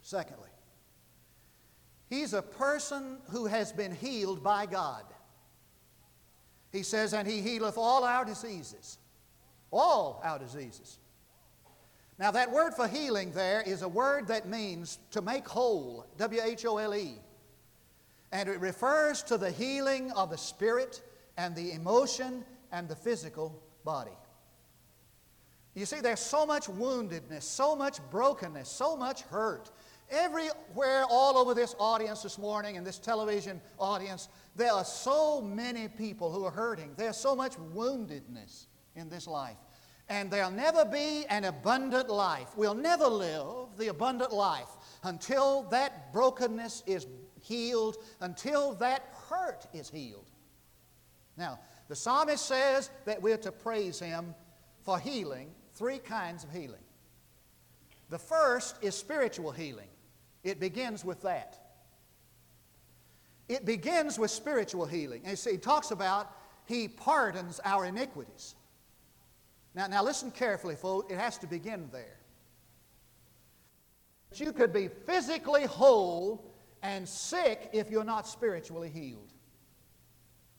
Secondly, 0.00 0.48
he's 2.08 2.32
a 2.32 2.42
person 2.42 3.18
who 3.30 3.44
has 3.46 3.70
been 3.70 3.94
healed 3.94 4.42
by 4.42 4.64
God. 4.64 5.04
He 6.72 6.82
says, 6.82 7.12
and 7.12 7.28
he 7.28 7.42
healeth 7.42 7.76
all 7.76 8.02
our 8.02 8.24
diseases. 8.24 8.96
All 9.70 10.22
our 10.24 10.38
diseases. 10.38 10.98
Now, 12.22 12.30
that 12.30 12.52
word 12.52 12.74
for 12.74 12.86
healing 12.86 13.32
there 13.32 13.62
is 13.62 13.82
a 13.82 13.88
word 13.88 14.28
that 14.28 14.46
means 14.48 15.00
to 15.10 15.20
make 15.20 15.48
whole, 15.48 16.06
W 16.18 16.40
H 16.40 16.64
O 16.64 16.78
L 16.78 16.94
E. 16.94 17.16
And 18.30 18.48
it 18.48 18.60
refers 18.60 19.24
to 19.24 19.36
the 19.36 19.50
healing 19.50 20.12
of 20.12 20.30
the 20.30 20.38
spirit 20.38 21.02
and 21.36 21.52
the 21.56 21.72
emotion 21.72 22.44
and 22.70 22.88
the 22.88 22.94
physical 22.94 23.60
body. 23.84 24.16
You 25.74 25.84
see, 25.84 26.00
there's 26.00 26.20
so 26.20 26.46
much 26.46 26.66
woundedness, 26.68 27.42
so 27.42 27.74
much 27.74 27.98
brokenness, 28.12 28.68
so 28.68 28.96
much 28.96 29.22
hurt. 29.22 29.72
Everywhere, 30.08 31.04
all 31.10 31.36
over 31.36 31.54
this 31.54 31.74
audience 31.80 32.22
this 32.22 32.38
morning 32.38 32.76
and 32.76 32.86
this 32.86 33.00
television 33.00 33.60
audience, 33.80 34.28
There 34.54 34.72
are 34.72 34.84
so 34.84 35.40
many 35.40 35.88
people 35.88 36.30
who 36.30 36.44
are 36.44 36.52
hurting. 36.52 36.92
There's 36.96 37.16
so 37.16 37.34
much 37.34 37.56
woundedness 37.74 38.66
in 38.94 39.08
this 39.08 39.26
life. 39.26 39.56
And 40.12 40.30
there'll 40.30 40.50
never 40.50 40.84
be 40.84 41.24
an 41.30 41.44
abundant 41.44 42.10
life. 42.10 42.48
We'll 42.54 42.74
never 42.74 43.06
live 43.06 43.68
the 43.78 43.88
abundant 43.88 44.30
life 44.30 44.68
until 45.04 45.62
that 45.70 46.12
brokenness 46.12 46.82
is 46.86 47.06
healed, 47.40 47.96
until 48.20 48.74
that 48.74 49.08
hurt 49.30 49.66
is 49.72 49.88
healed. 49.88 50.28
Now, 51.38 51.60
the 51.88 51.96
psalmist 51.96 52.44
says 52.44 52.90
that 53.06 53.22
we're 53.22 53.38
to 53.38 53.50
praise 53.50 53.98
him 53.98 54.34
for 54.82 54.98
healing, 54.98 55.50
three 55.72 55.96
kinds 55.96 56.44
of 56.44 56.52
healing. 56.52 56.84
The 58.10 58.18
first 58.18 58.76
is 58.82 58.94
spiritual 58.94 59.50
healing, 59.50 59.88
it 60.44 60.60
begins 60.60 61.06
with 61.06 61.22
that. 61.22 61.58
It 63.48 63.64
begins 63.64 64.18
with 64.18 64.30
spiritual 64.30 64.84
healing. 64.84 65.22
And 65.24 65.38
see, 65.38 65.52
he 65.52 65.56
talks 65.56 65.90
about 65.90 66.30
he 66.66 66.86
pardons 66.86 67.60
our 67.64 67.86
iniquities. 67.86 68.56
Now, 69.74 69.86
now 69.86 70.02
listen 70.02 70.30
carefully, 70.30 70.76
folks. 70.76 71.12
It 71.12 71.18
has 71.18 71.38
to 71.38 71.46
begin 71.46 71.88
there. 71.92 72.18
You 74.34 74.52
could 74.52 74.72
be 74.72 74.88
physically 74.88 75.64
whole 75.64 76.52
and 76.82 77.08
sick 77.08 77.70
if 77.72 77.90
you're 77.90 78.04
not 78.04 78.26
spiritually 78.26 78.88
healed. 78.88 79.32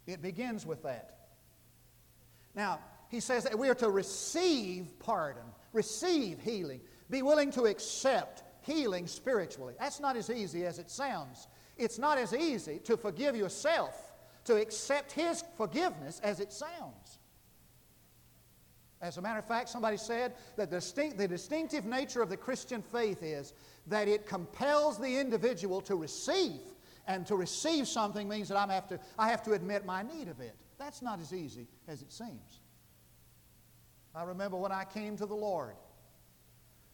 It 0.06 0.22
begins 0.22 0.66
with 0.66 0.84
that. 0.84 1.18
Now, 2.56 2.80
he 3.10 3.20
says 3.20 3.44
that 3.44 3.58
we 3.58 3.70
are 3.70 3.76
to 3.76 3.90
receive 3.90 4.88
pardon, 5.00 5.44
receive 5.72 6.40
healing, 6.40 6.82
be 7.10 7.22
willing 7.22 7.52
to 7.52 7.64
accept 7.66 8.44
healing 8.62 9.08
spiritually. 9.08 9.76
That's 9.80 10.00
not 10.00 10.16
as 10.16 10.30
easy 10.30 10.66
as 10.66 10.80
it 10.80 10.90
sounds. 10.90 11.48
It's 11.78 12.00
not 12.00 12.18
as 12.18 12.34
easy 12.34 12.80
to 12.86 12.98
forgive 12.98 13.36
yourself, 13.36 14.14
to 14.46 14.56
accept 14.56 15.12
His 15.12 15.44
forgiveness 15.58 16.20
as 16.24 16.40
it 16.40 16.52
sounds. 16.54 17.03
As 19.04 19.18
a 19.18 19.22
matter 19.22 19.40
of 19.40 19.46
fact, 19.46 19.68
somebody 19.68 19.98
said 19.98 20.34
that 20.56 20.70
the, 20.70 20.78
distinct, 20.78 21.18
the 21.18 21.28
distinctive 21.28 21.84
nature 21.84 22.22
of 22.22 22.30
the 22.30 22.38
Christian 22.38 22.82
faith 22.82 23.22
is 23.22 23.54
that 23.88 24.08
it 24.08 24.26
compels 24.26 24.98
the 24.98 25.18
individual 25.20 25.82
to 25.82 25.98
receive. 25.98 26.62
And 27.06 27.28
to 27.28 27.36
receive 27.36 27.90
something 27.90 28.30
means 28.30 28.48
that 28.48 28.58
I'm 28.58 28.70
have 28.70 28.88
to, 28.88 29.00
I 29.20 29.28
have 29.28 29.44
to 29.44 29.52
admit 29.52 29.86
my 29.86 30.04
need 30.04 30.30
of 30.30 30.40
it. 30.40 30.56
That's 30.80 31.02
not 31.02 31.20
as 31.20 31.34
easy 31.34 31.68
as 31.86 32.02
it 32.02 32.14
seems. 32.14 32.62
I 34.16 34.24
remember 34.24 34.56
when 34.56 34.72
I 34.72 34.86
came 34.86 35.18
to 35.18 35.26
the 35.26 35.36
Lord. 35.36 35.76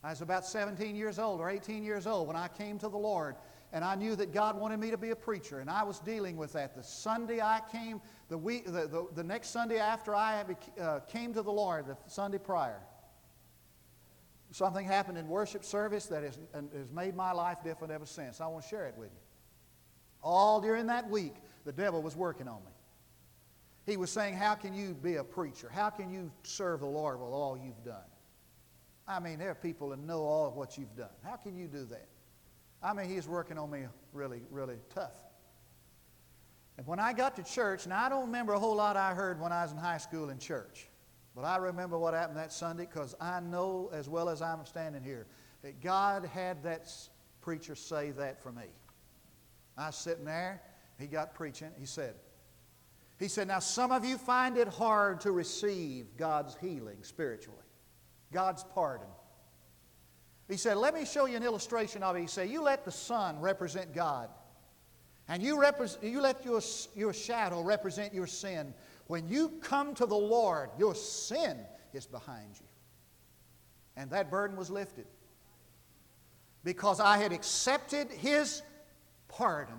I 0.04 0.10
was 0.10 0.22
about 0.22 0.48
17 0.48 0.96
years 0.96 1.20
old 1.20 1.40
or 1.40 1.48
18 1.48 1.84
years 1.84 2.08
old 2.08 2.28
when 2.28 2.36
I 2.36 2.48
came 2.48 2.80
to 2.80 2.90
the 2.90 2.98
Lord 2.98 3.36
and 3.72 3.86
I 3.86 3.96
knew 3.96 4.16
that 4.16 4.34
God 4.34 4.60
wanted 4.60 4.80
me 4.80 4.90
to 4.92 4.98
be 4.98 5.12
a 5.12 5.16
preacher, 5.16 5.60
and 5.60 5.70
I 5.70 5.84
was 5.84 6.00
dealing 6.00 6.38
with 6.38 6.54
that. 6.54 6.76
The 6.76 6.84
Sunday 6.84 7.40
I 7.40 7.62
came, 7.72 8.02
the, 8.28 8.38
week, 8.38 8.66
the, 8.66 8.88
the, 8.88 9.08
the 9.16 9.24
next 9.24 9.50
Sunday 9.50 9.78
after 9.78 10.16
I 10.16 10.44
uh, 10.80 11.00
came 11.02 11.34
to 11.34 11.42
the 11.42 11.52
Lord, 11.52 11.86
the 11.86 11.98
Sunday 12.08 12.40
prior, 12.40 12.82
something 14.52 14.86
happened 14.86 15.18
in 15.18 15.28
worship 15.28 15.64
service 15.64 16.08
that 16.08 16.24
has, 16.24 16.40
has 16.54 16.92
made 16.92 17.16
my 17.16 17.32
life 17.32 17.58
different 17.64 17.94
ever 17.94 18.06
since. 18.06 18.42
I 18.42 18.48
want 18.48 18.64
to 18.64 18.70
share 18.70 18.88
it 18.88 18.96
with 18.98 19.12
you. 19.12 19.20
All 20.24 20.60
during 20.60 20.88
that 20.88 21.10
week, 21.10 21.36
the 21.66 21.72
devil 21.72 22.02
was 22.02 22.16
working 22.16 22.48
on 22.48 22.64
me. 22.66 22.72
He 23.86 23.98
was 23.98 24.10
saying, 24.10 24.36
How 24.36 24.56
can 24.56 24.74
you 24.74 24.94
be 24.94 25.16
a 25.16 25.24
preacher? 25.24 25.70
How 25.74 25.90
can 25.90 26.12
you 26.12 26.32
serve 26.44 26.80
the 26.82 26.88
Lord 26.88 27.20
with 27.20 27.30
all 27.30 27.58
you've 27.58 27.84
done? 27.84 28.04
I 29.08 29.20
mean, 29.20 29.40
there 29.40 29.50
are 29.50 29.56
people 29.56 29.90
that 29.90 30.00
know 30.00 30.22
all 30.22 30.48
of 30.48 30.56
what 30.56 30.78
you've 30.78 30.96
done. 30.96 31.10
How 31.24 31.36
can 31.36 31.58
you 31.58 31.68
do 31.68 31.86
that? 31.86 32.08
I 32.82 32.94
mean, 32.94 33.10
he's 33.10 33.28
working 33.28 33.58
on 33.58 33.70
me 33.70 33.86
really, 34.14 34.42
really 34.50 34.78
tough. 34.94 35.16
And 36.78 36.88
when 36.88 37.00
I 37.00 37.12
got 37.12 37.36
to 37.36 37.44
church, 37.44 37.88
now 37.88 38.06
I 38.06 38.10
don't 38.10 38.28
remember 38.28 38.54
a 38.54 38.60
whole 38.60 38.76
lot 38.76 38.96
I 38.96 39.14
heard 39.14 39.42
when 39.42 39.52
I 39.52 39.64
was 39.64 39.74
in 39.74 39.78
high 39.78 39.98
school 39.98 40.30
in 40.30 40.40
church, 40.40 40.88
but 41.36 41.44
I 41.44 41.58
remember 41.58 41.98
what 42.00 42.14
happened 42.14 42.38
that 42.38 42.54
Sunday 42.54 42.86
because 42.86 43.16
I 43.20 43.42
know 43.42 43.90
as 43.92 44.08
well 44.08 44.30
as 44.30 44.42
I'm 44.42 44.66
standing 44.66 45.04
here 45.04 45.28
that 45.62 45.82
God 45.82 46.24
had 46.26 46.64
that 46.64 46.90
preacher 47.42 47.76
say 47.76 48.12
that 48.12 48.42
for 48.42 48.54
me. 48.54 48.64
I 49.78 49.88
was 49.88 49.98
sitting 49.98 50.24
there, 50.24 50.62
he 50.98 51.08
got 51.08 51.34
preaching, 51.34 51.72
he 51.78 51.86
said, 51.86 52.16
he 53.18 53.28
said, 53.28 53.50
Now 53.50 53.60
some 53.60 53.92
of 53.92 54.06
you 54.06 54.18
find 54.18 54.58
it 54.58 54.70
hard 54.70 55.20
to 55.22 55.34
receive 55.34 56.16
God's 56.16 56.56
healing 56.62 57.00
spiritually, 57.02 57.60
God's 58.32 58.64
pardon. 58.64 59.08
He 60.50 60.58
said, 60.58 60.78
Let 60.78 60.96
me 60.96 61.06
show 61.06 61.28
you 61.28 61.38
an 61.38 61.44
illustration 61.44 62.02
of 62.02 62.16
it. 62.16 62.22
He 62.22 62.28
said, 62.28 62.50
You 62.50 62.64
let 62.64 62.84
the 62.84 62.92
sun 62.92 63.40
represent 63.40 63.94
God, 63.94 64.30
and 65.28 65.44
you, 65.44 65.58
repre- 65.58 66.02
you 66.04 66.20
let 66.22 66.44
your, 66.44 66.60
your 66.96 67.14
shadow 67.14 67.62
represent 67.62 68.14
your 68.14 68.28
sin. 68.28 68.74
When 69.08 69.28
you 69.28 69.50
come 69.62 69.94
to 69.96 70.06
the 70.06 70.18
Lord, 70.18 70.70
your 70.78 70.96
sin 70.96 71.58
is 71.94 72.06
behind 72.06 72.50
you. 72.60 72.66
And 73.96 74.10
that 74.12 74.30
burden 74.32 74.58
was 74.58 74.70
lifted 74.70 75.06
because 76.64 77.00
I 77.00 77.18
had 77.18 77.32
accepted 77.32 78.10
His 78.12 78.62
pardon. 79.28 79.76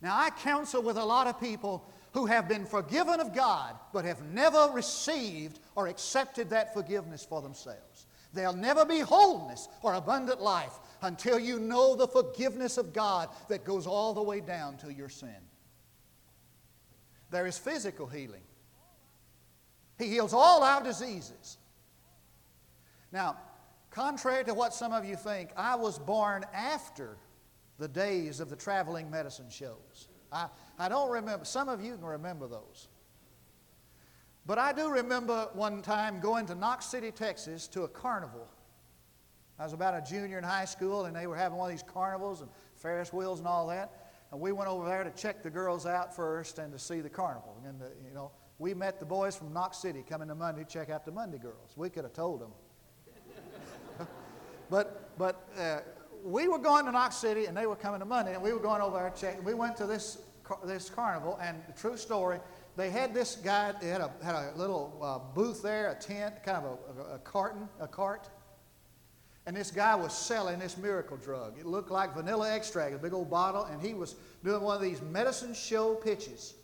Now, 0.00 0.16
I 0.16 0.30
counsel 0.30 0.82
with 0.82 0.96
a 0.96 1.04
lot 1.04 1.26
of 1.26 1.40
people 1.40 1.84
who 2.12 2.26
have 2.26 2.48
been 2.48 2.64
forgiven 2.64 3.20
of 3.20 3.34
God 3.34 3.74
but 3.92 4.04
have 4.04 4.22
never 4.22 4.70
received 4.72 5.58
or 5.74 5.88
accepted 5.88 6.50
that 6.50 6.72
forgiveness 6.72 7.24
for 7.24 7.42
themselves. 7.42 8.06
There'll 8.32 8.54
never 8.54 8.84
be 8.84 9.00
wholeness 9.00 9.68
or 9.82 9.94
abundant 9.94 10.40
life 10.40 10.78
until 11.02 11.38
you 11.38 11.58
know 11.58 11.96
the 11.96 12.08
forgiveness 12.08 12.76
of 12.76 12.92
God 12.92 13.28
that 13.48 13.64
goes 13.64 13.86
all 13.86 14.12
the 14.14 14.22
way 14.22 14.40
down 14.40 14.76
to 14.78 14.92
your 14.92 15.08
sin. 15.08 15.36
There 17.30 17.46
is 17.46 17.58
physical 17.58 18.06
healing, 18.06 18.42
He 19.98 20.08
heals 20.08 20.32
all 20.32 20.62
our 20.62 20.82
diseases. 20.82 21.58
Now, 23.10 23.38
contrary 23.90 24.44
to 24.44 24.54
what 24.54 24.74
some 24.74 24.92
of 24.92 25.04
you 25.04 25.16
think, 25.16 25.50
I 25.56 25.74
was 25.76 25.98
born 25.98 26.44
after 26.52 27.16
the 27.78 27.88
days 27.88 28.40
of 28.40 28.50
the 28.50 28.56
traveling 28.56 29.10
medicine 29.10 29.48
shows. 29.48 30.08
I, 30.30 30.48
I 30.78 30.88
don't 30.88 31.10
remember, 31.10 31.44
some 31.44 31.68
of 31.68 31.82
you 31.82 31.94
can 31.94 32.04
remember 32.04 32.46
those. 32.46 32.88
But 34.48 34.58
I 34.58 34.72
do 34.72 34.88
remember 34.88 35.50
one 35.52 35.82
time 35.82 36.20
going 36.20 36.46
to 36.46 36.54
Knox 36.54 36.86
City, 36.86 37.10
Texas 37.10 37.68
to 37.68 37.82
a 37.82 37.88
carnival. 37.88 38.48
I 39.58 39.64
was 39.64 39.74
about 39.74 39.92
a 39.92 40.00
junior 40.00 40.38
in 40.38 40.44
high 40.44 40.64
school, 40.64 41.04
and 41.04 41.14
they 41.14 41.26
were 41.26 41.36
having 41.36 41.58
one 41.58 41.70
of 41.70 41.76
these 41.76 41.84
carnivals 41.86 42.40
and 42.40 42.48
Ferris 42.74 43.12
wheels 43.12 43.40
and 43.40 43.46
all 43.46 43.66
that. 43.66 44.08
And 44.32 44.40
we 44.40 44.52
went 44.52 44.70
over 44.70 44.88
there 44.88 45.04
to 45.04 45.10
check 45.10 45.42
the 45.42 45.50
girls 45.50 45.84
out 45.84 46.16
first 46.16 46.58
and 46.58 46.72
to 46.72 46.78
see 46.78 47.02
the 47.02 47.10
carnival. 47.10 47.62
And, 47.66 47.78
the, 47.78 47.90
you 48.02 48.14
know, 48.14 48.30
we 48.58 48.72
met 48.72 48.98
the 48.98 49.04
boys 49.04 49.36
from 49.36 49.52
Knox 49.52 49.76
City 49.76 50.02
coming 50.08 50.28
to 50.28 50.34
Munday 50.34 50.64
to 50.64 50.68
check 50.68 50.88
out 50.88 51.04
the 51.04 51.12
Munday 51.12 51.38
girls. 51.38 51.74
We 51.76 51.90
could 51.90 52.04
have 52.04 52.14
told 52.14 52.40
them. 52.40 52.52
but 54.70 55.10
but 55.18 55.46
uh, 55.60 55.80
we 56.24 56.48
were 56.48 56.58
going 56.58 56.86
to 56.86 56.92
Knox 56.92 57.16
City, 57.16 57.44
and 57.44 57.54
they 57.54 57.66
were 57.66 57.76
coming 57.76 58.00
to 58.00 58.06
Munday, 58.06 58.32
and 58.32 58.42
we 58.42 58.54
were 58.54 58.60
going 58.60 58.80
over 58.80 58.96
there 58.98 59.10
to 59.10 59.20
check. 59.20 59.44
We 59.44 59.52
went 59.52 59.76
to 59.76 59.86
this, 59.86 60.22
this 60.64 60.88
carnival, 60.88 61.38
and 61.42 61.58
the 61.66 61.78
true 61.78 61.98
story, 61.98 62.40
they 62.78 62.90
had 62.90 63.12
this 63.12 63.34
guy, 63.34 63.74
they 63.80 63.88
had 63.88 64.00
a, 64.00 64.10
had 64.22 64.36
a 64.36 64.52
little 64.56 64.96
uh, 65.02 65.18
booth 65.34 65.62
there, 65.62 65.90
a 65.90 65.96
tent, 65.96 66.44
kind 66.44 66.58
of 66.58 66.78
a, 66.96 67.00
a, 67.00 67.14
a 67.16 67.18
carton, 67.18 67.68
a 67.80 67.88
cart. 67.88 68.28
And 69.46 69.56
this 69.56 69.72
guy 69.72 69.96
was 69.96 70.16
selling 70.16 70.60
this 70.60 70.78
miracle 70.78 71.16
drug. 71.16 71.58
It 71.58 71.66
looked 71.66 71.90
like 71.90 72.14
vanilla 72.14 72.54
extract, 72.54 72.94
a 72.94 72.98
big 72.98 73.12
old 73.12 73.28
bottle, 73.28 73.64
and 73.64 73.82
he 73.82 73.94
was 73.94 74.14
doing 74.44 74.62
one 74.62 74.76
of 74.76 74.82
these 74.82 75.02
medicine 75.02 75.54
show 75.54 75.96
pitches. 75.96 76.54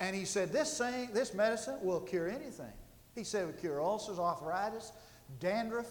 And 0.00 0.16
he 0.16 0.24
said, 0.24 0.52
This 0.52 0.76
thing, 0.76 1.10
this 1.12 1.32
medicine 1.32 1.78
will 1.80 2.00
cure 2.00 2.28
anything. 2.28 2.72
He 3.14 3.22
said 3.22 3.44
it 3.44 3.46
would 3.46 3.60
cure 3.60 3.80
ulcers, 3.80 4.18
arthritis, 4.18 4.90
dandruff, 5.38 5.86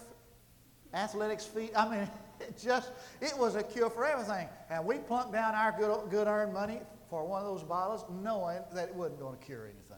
athletics 0.94 1.46
feet. 1.46 1.72
I 1.78 1.90
mean, 1.90 2.10
it 2.42 2.62
just, 2.62 2.92
it 3.22 3.38
was 3.38 3.56
a 3.56 3.64
cure 3.64 3.90
for 3.90 4.06
everything. 4.06 4.50
And 4.70 4.86
we 4.86 4.98
plunked 4.98 5.32
down 5.32 5.56
our 5.56 5.74
good, 5.80 6.10
good 6.10 6.28
earned 6.28 6.54
money 6.54 6.82
for 7.10 7.26
one 7.26 7.42
of 7.42 7.48
those 7.48 7.64
bottles 7.64 8.06
knowing 8.24 8.60
that 8.74 8.90
it 8.90 8.96
wasn't 8.96 9.20
going 9.20 9.38
to 9.38 9.46
cure 9.46 9.66
anything. 9.66 9.98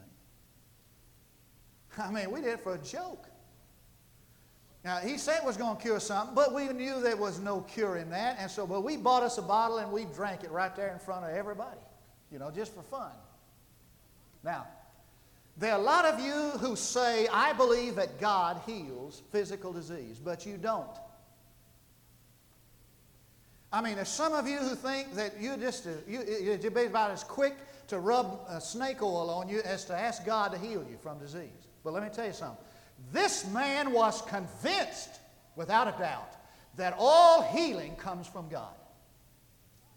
I 1.97 2.11
mean, 2.11 2.31
we 2.31 2.41
did 2.41 2.51
it 2.51 2.59
for 2.61 2.75
a 2.75 2.77
joke. 2.77 3.25
Now, 4.85 4.97
he 4.97 5.17
said 5.17 5.39
it 5.39 5.43
was 5.45 5.57
going 5.57 5.75
to 5.75 5.81
cure 5.81 5.99
something, 5.99 6.33
but 6.35 6.53
we 6.53 6.67
knew 6.69 7.01
there 7.01 7.17
was 7.17 7.39
no 7.39 7.61
cure 7.61 7.97
in 7.97 8.09
that. 8.11 8.37
And 8.39 8.49
so, 8.49 8.65
but 8.65 8.81
we 8.81 8.95
bought 8.95 9.23
us 9.23 9.37
a 9.37 9.41
bottle 9.41 9.79
and 9.79 9.91
we 9.91 10.05
drank 10.05 10.43
it 10.43 10.51
right 10.51 10.73
there 10.75 10.93
in 10.93 10.99
front 10.99 11.25
of 11.25 11.31
everybody, 11.31 11.79
you 12.31 12.39
know, 12.39 12.49
just 12.49 12.73
for 12.73 12.83
fun. 12.83 13.11
Now, 14.43 14.67
there 15.57 15.73
are 15.73 15.79
a 15.79 15.83
lot 15.83 16.05
of 16.05 16.21
you 16.21 16.51
who 16.59 16.77
say, 16.77 17.27
I 17.27 17.51
believe 17.51 17.95
that 17.95 18.21
God 18.21 18.61
heals 18.65 19.21
physical 19.31 19.73
disease, 19.73 20.21
but 20.23 20.45
you 20.45 20.57
don't. 20.57 20.97
I 23.71 23.81
mean, 23.81 23.95
there's 23.95 24.09
some 24.09 24.33
of 24.33 24.47
you 24.47 24.57
who 24.57 24.75
think 24.75 25.13
that 25.13 25.39
you 25.39 25.55
just 25.57 25.85
uh, 25.85 25.91
you, 26.07 26.23
you're 26.41 26.87
about 26.87 27.11
as 27.11 27.23
quick 27.23 27.55
to 27.87 27.99
rub 27.99 28.39
snake 28.59 29.01
oil 29.01 29.29
on 29.29 29.47
you 29.49 29.61
as 29.61 29.85
to 29.85 29.95
ask 29.95 30.25
God 30.25 30.51
to 30.51 30.57
heal 30.57 30.85
you 30.89 30.97
from 31.01 31.19
disease. 31.19 31.67
But 31.83 31.93
let 31.93 32.03
me 32.03 32.09
tell 32.09 32.25
you 32.25 32.33
something. 32.33 32.57
This 33.11 33.47
man 33.51 33.91
was 33.91 34.21
convinced, 34.23 35.19
without 35.55 35.87
a 35.87 35.97
doubt, 35.99 36.33
that 36.77 36.95
all 36.97 37.41
healing 37.41 37.95
comes 37.95 38.27
from 38.27 38.49
God. 38.49 38.73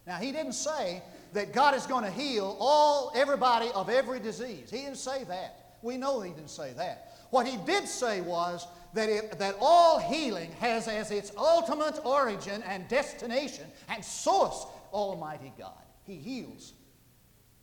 Now, 0.07 0.17
he 0.17 0.33
didn't 0.33 0.55
say 0.55 1.03
that 1.33 1.53
God 1.53 1.75
is 1.75 1.87
going 1.87 2.05
to 2.05 2.11
heal 2.11 2.57
all 2.59 3.13
everybody 3.15 3.71
of 3.75 3.89
every 3.89 4.21
disease. 4.21 4.71
He 4.71 4.79
didn't 4.79 4.97
say 4.97 5.25
that. 5.25 5.77
We 5.83 5.97
know 5.97 6.21
he 6.21 6.31
didn't 6.31 6.51
say 6.51 6.73
that. 6.77 7.13
What 7.31 7.47
he 7.47 7.57
did 7.59 7.89
say 7.89 8.21
was 8.21 8.67
that, 8.95 9.09
it, 9.09 9.39
that 9.39 9.57
all 9.61 9.99
healing 9.99 10.53
has 10.61 10.89
as 10.89 11.11
its 11.11 11.33
ultimate 11.37 12.05
origin 12.05 12.63
and 12.63 12.87
destination 12.89 13.67
and 13.89 14.05
source 14.05 14.67
Almighty 14.93 15.53
God. 15.59 15.73
He 16.05 16.17
heals 16.17 16.75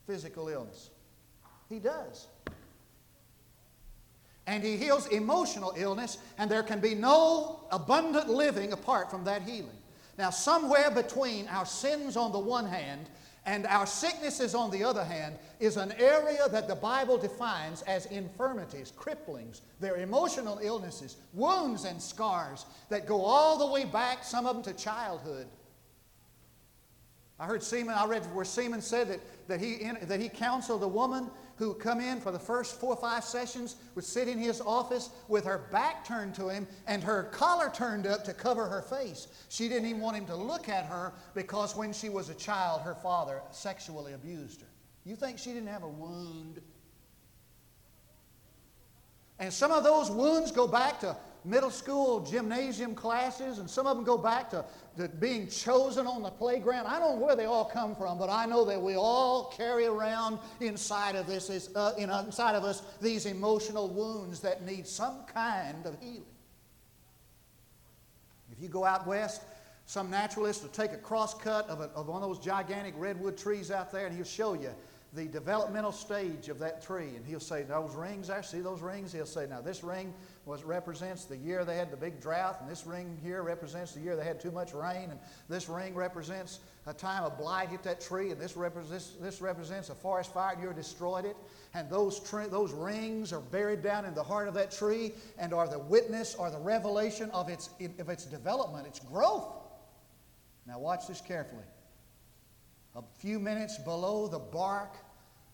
physical 0.08 0.50
illness. 0.50 0.90
He 1.70 1.80
does. 1.80 2.28
And 4.48 4.64
He 4.64 4.78
heals 4.78 5.06
emotional 5.08 5.74
illness, 5.78 6.18
and 6.40 6.50
there 6.50 6.64
can 6.64 6.80
be 6.80 6.96
no 6.96 7.68
abundant 7.72 8.30
living 8.30 8.74
apart 8.74 9.12
from 9.12 9.24
that 9.26 9.44
healing. 9.44 9.70
Now, 10.18 10.32
somewhere 10.32 10.90
between 10.90 11.48
our 11.48 11.66
sins 11.66 12.18
on 12.18 12.32
the 12.32 12.40
one 12.40 12.66
hand 12.66 13.10
and 13.46 13.66
our 13.68 13.86
sicknesses 13.86 14.54
on 14.54 14.70
the 14.70 14.84
other 14.84 15.04
hand 15.04 15.38
is 15.60 15.78
an 15.78 15.94
area 15.94 16.48
that 16.50 16.68
the 16.68 16.76
Bible 16.76 17.18
defines 17.18 17.82
as 17.84 18.06
infirmities, 18.08 18.94
cripplings. 18.98 19.62
They're 19.80 19.98
emotional 19.98 20.60
illnesses, 20.62 21.18
wounds, 21.34 21.86
and 21.86 22.02
scars 22.02 22.66
that 22.90 23.06
go 23.06 23.22
all 23.22 23.58
the 23.58 23.68
way 23.68 23.86
back, 23.86 24.24
some 24.24 24.46
of 24.46 24.56
them 24.56 24.64
to 24.74 24.82
childhood. 24.82 25.48
I 27.40 27.46
heard 27.46 27.62
Seamands, 27.62 27.98
I 27.98 28.06
read 28.06 28.26
where 28.36 28.44
Seamands 28.44 28.86
said 28.86 29.08
that, 29.08 29.20
that, 29.48 29.62
he, 29.62 29.90
that 30.04 30.20
he 30.20 30.28
counseled 30.28 30.84
a 30.84 30.88
woman 30.88 31.32
who 31.60 31.74
come 31.74 32.00
in 32.00 32.22
for 32.22 32.32
the 32.32 32.40
first 32.40 32.80
four 32.80 32.94
or 32.94 32.96
five 32.96 33.22
sessions 33.22 33.76
would 33.94 34.06
sit 34.06 34.30
in 34.30 34.40
his 34.40 34.62
office 34.62 35.10
with 35.28 35.44
her 35.44 35.68
back 35.72 36.06
turned 36.06 36.34
to 36.34 36.48
him 36.48 36.66
and 36.88 37.04
her 37.04 37.24
collar 37.24 37.70
turned 37.70 38.08
up 38.08 38.24
to 38.24 38.34
cover 38.34 38.66
her 38.66 38.82
face. 38.82 39.28
She 39.50 39.68
didn't 39.68 39.90
even 39.90 40.02
want 40.02 40.16
him 40.16 40.26
to 40.28 40.36
look 40.38 40.70
at 40.70 40.86
her 40.86 41.12
because 41.36 41.76
when 41.76 41.92
she 41.92 42.08
was 42.08 42.30
a 42.30 42.34
child, 42.34 42.82
her 42.82 42.96
father 42.96 43.42
sexually 43.52 44.14
abused 44.14 44.62
her. 44.62 44.68
You 45.04 45.18
think 45.18 45.38
she 45.38 45.52
didn't 45.52 45.68
have 45.68 45.84
a 45.84 45.90
wound? 45.90 46.62
And 49.38 49.52
some 49.52 49.72
of 49.72 49.84
those 49.84 50.10
wounds 50.10 50.52
go 50.52 50.66
back 50.66 51.02
to 51.02 51.18
middle 51.50 51.72
school 51.72 52.20
gymnasium 52.20 52.94
classes, 52.94 53.60
and 53.60 53.70
some 53.70 53.88
of 53.88 53.96
them 53.96 54.06
go 54.06 54.18
back 54.18 54.50
to, 54.52 54.64
to 54.98 55.08
being 55.08 55.48
chosen 55.48 56.06
on 56.06 56.22
the 56.22 56.30
playground. 56.30 56.86
I 56.86 57.00
don't 57.00 57.20
know 57.20 57.26
where 57.26 57.36
they 57.36 57.46
all 57.46 57.66
come 57.66 57.96
from, 57.96 58.18
but 58.18 58.30
I 58.30 58.46
know 58.46 58.64
that 58.66 58.82
we 58.82 58.96
all 58.96 59.54
carry 59.58 59.86
around 59.86 60.40
inside 60.60 61.16
of, 61.16 61.28
this, 61.28 61.50
is, 61.50 61.70
uh, 61.76 61.94
inside 61.98 62.56
of 62.56 62.64
us 62.64 62.84
these 63.02 63.26
emotional 63.26 63.90
wounds 63.90 64.40
that 64.42 64.66
need 64.66 64.88
some 64.88 65.26
kind 65.34 65.86
of 65.86 66.00
healing. 66.00 66.24
If 68.52 68.62
you 68.62 68.70
go 68.70 68.86
out 68.86 69.08
west, 69.08 69.42
some 69.86 70.10
naturalist 70.12 70.62
will 70.62 70.70
take 70.70 70.92
a 70.92 70.98
cross 70.98 71.34
cut 71.34 71.68
of, 71.68 71.82
a, 71.82 71.86
of 71.96 72.08
one 72.08 72.22
of 72.22 72.30
those 72.30 72.40
gigantic 72.40 72.94
redwood 72.98 73.38
trees 73.38 73.72
out 73.72 73.92
there 73.92 74.06
and 74.06 74.16
he'll 74.16 74.24
show 74.24 74.54
you 74.54 74.70
the 75.14 75.26
developmental 75.26 75.92
stage 75.92 76.50
of 76.50 76.60
that 76.60 76.84
tree. 76.84 77.16
And 77.16 77.26
he'll 77.26 77.40
say, 77.40 77.64
Those 77.64 77.96
rings 77.96 78.28
there, 78.28 78.44
see 78.44 78.60
those 78.60 78.82
rings? 78.82 79.12
He'll 79.12 79.26
say, 79.26 79.48
Now, 79.48 79.62
this 79.62 79.84
ring 79.84 80.14
was 80.46 80.64
represents 80.64 81.26
the 81.26 81.38
year 81.38 81.66
they 81.66 81.78
had 81.78 81.92
the 81.92 81.98
big 81.98 82.22
drought, 82.22 82.58
and 82.62 82.70
this 82.70 82.86
ring 82.86 83.18
here 83.24 83.42
represents 83.42 83.94
the 83.94 84.02
year 84.02 84.16
they 84.16 84.26
had 84.26 84.40
too 84.40 84.52
much 84.52 84.74
rain, 84.74 85.10
and 85.10 85.20
this 85.48 85.70
ring 85.70 85.96
represents 85.96 86.60
a 86.86 86.94
time 86.94 87.24
of 87.24 87.38
blight 87.38 87.70
hit 87.70 87.84
that 87.84 88.02
tree, 88.02 88.32
and 88.32 88.40
this, 88.40 88.56
represents, 88.56 89.12
this 89.22 89.42
represents 89.42 89.90
a 89.90 89.96
forest 89.96 90.34
fire, 90.34 90.54
and 90.54 90.64
you 90.64 90.74
destroyed 90.74 91.26
it. 91.26 91.36
And 91.74 91.90
those, 91.90 92.20
those 92.50 92.74
rings 92.74 93.32
are 93.32 93.42
buried 93.42 93.84
down 93.84 94.06
in 94.06 94.14
the 94.14 94.24
heart 94.24 94.48
of 94.48 94.54
that 94.56 94.72
tree 94.72 95.14
and 95.38 95.54
are 95.54 95.68
the 95.68 95.80
witness 95.80 96.34
or 96.34 96.50
the 96.50 96.58
revelation 96.58 97.30
of 97.32 97.50
its, 97.50 97.70
of 98.00 98.10
its 98.10 98.26
development, 98.26 98.88
its 98.88 99.00
growth. 99.00 99.56
Now, 100.66 100.80
watch 100.80 101.08
this 101.08 101.22
carefully. 101.22 101.64
A 102.96 103.02
few 103.20 103.40
minutes 103.40 103.78
below 103.78 104.28
the 104.28 104.40
bark 104.40 104.98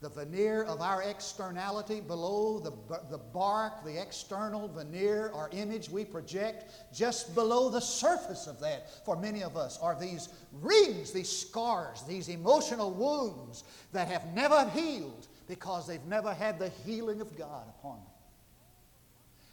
the 0.01 0.09
veneer 0.09 0.63
of 0.63 0.81
our 0.81 1.01
externality 1.01 1.99
below 2.01 2.59
the, 2.59 2.71
the 3.09 3.17
bark, 3.17 3.83
the 3.83 3.99
external 3.99 4.67
veneer 4.67 5.31
or 5.33 5.49
image 5.51 5.89
we 5.89 6.03
project, 6.03 6.71
just 6.93 7.33
below 7.33 7.69
the 7.69 7.79
surface 7.79 8.45
of 8.45 8.59
that 8.59 9.03
for 9.05 9.15
many 9.15 9.41
of 9.41 9.55
us 9.55 9.79
are 9.81 9.97
these 9.99 10.29
rings, 10.61 11.11
these 11.11 11.29
scars, 11.29 12.03
these 12.07 12.29
emotional 12.29 12.91
wounds 12.91 13.63
that 13.93 14.07
have 14.07 14.25
never 14.33 14.69
healed 14.69 15.27
because 15.47 15.87
they've 15.87 16.05
never 16.05 16.33
had 16.33 16.59
the 16.59 16.69
healing 16.85 17.21
of 17.21 17.35
God 17.37 17.63
upon 17.79 17.97
them. 17.97 18.05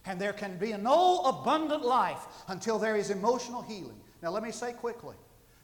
And 0.04 0.20
there 0.20 0.32
can 0.32 0.58
be 0.58 0.72
no 0.72 1.20
abundant 1.20 1.84
life 1.84 2.26
until 2.48 2.78
there 2.78 2.96
is 2.96 3.10
emotional 3.10 3.62
healing. 3.62 4.00
Now, 4.22 4.30
let 4.30 4.42
me 4.42 4.50
say 4.50 4.72
quickly 4.72 5.16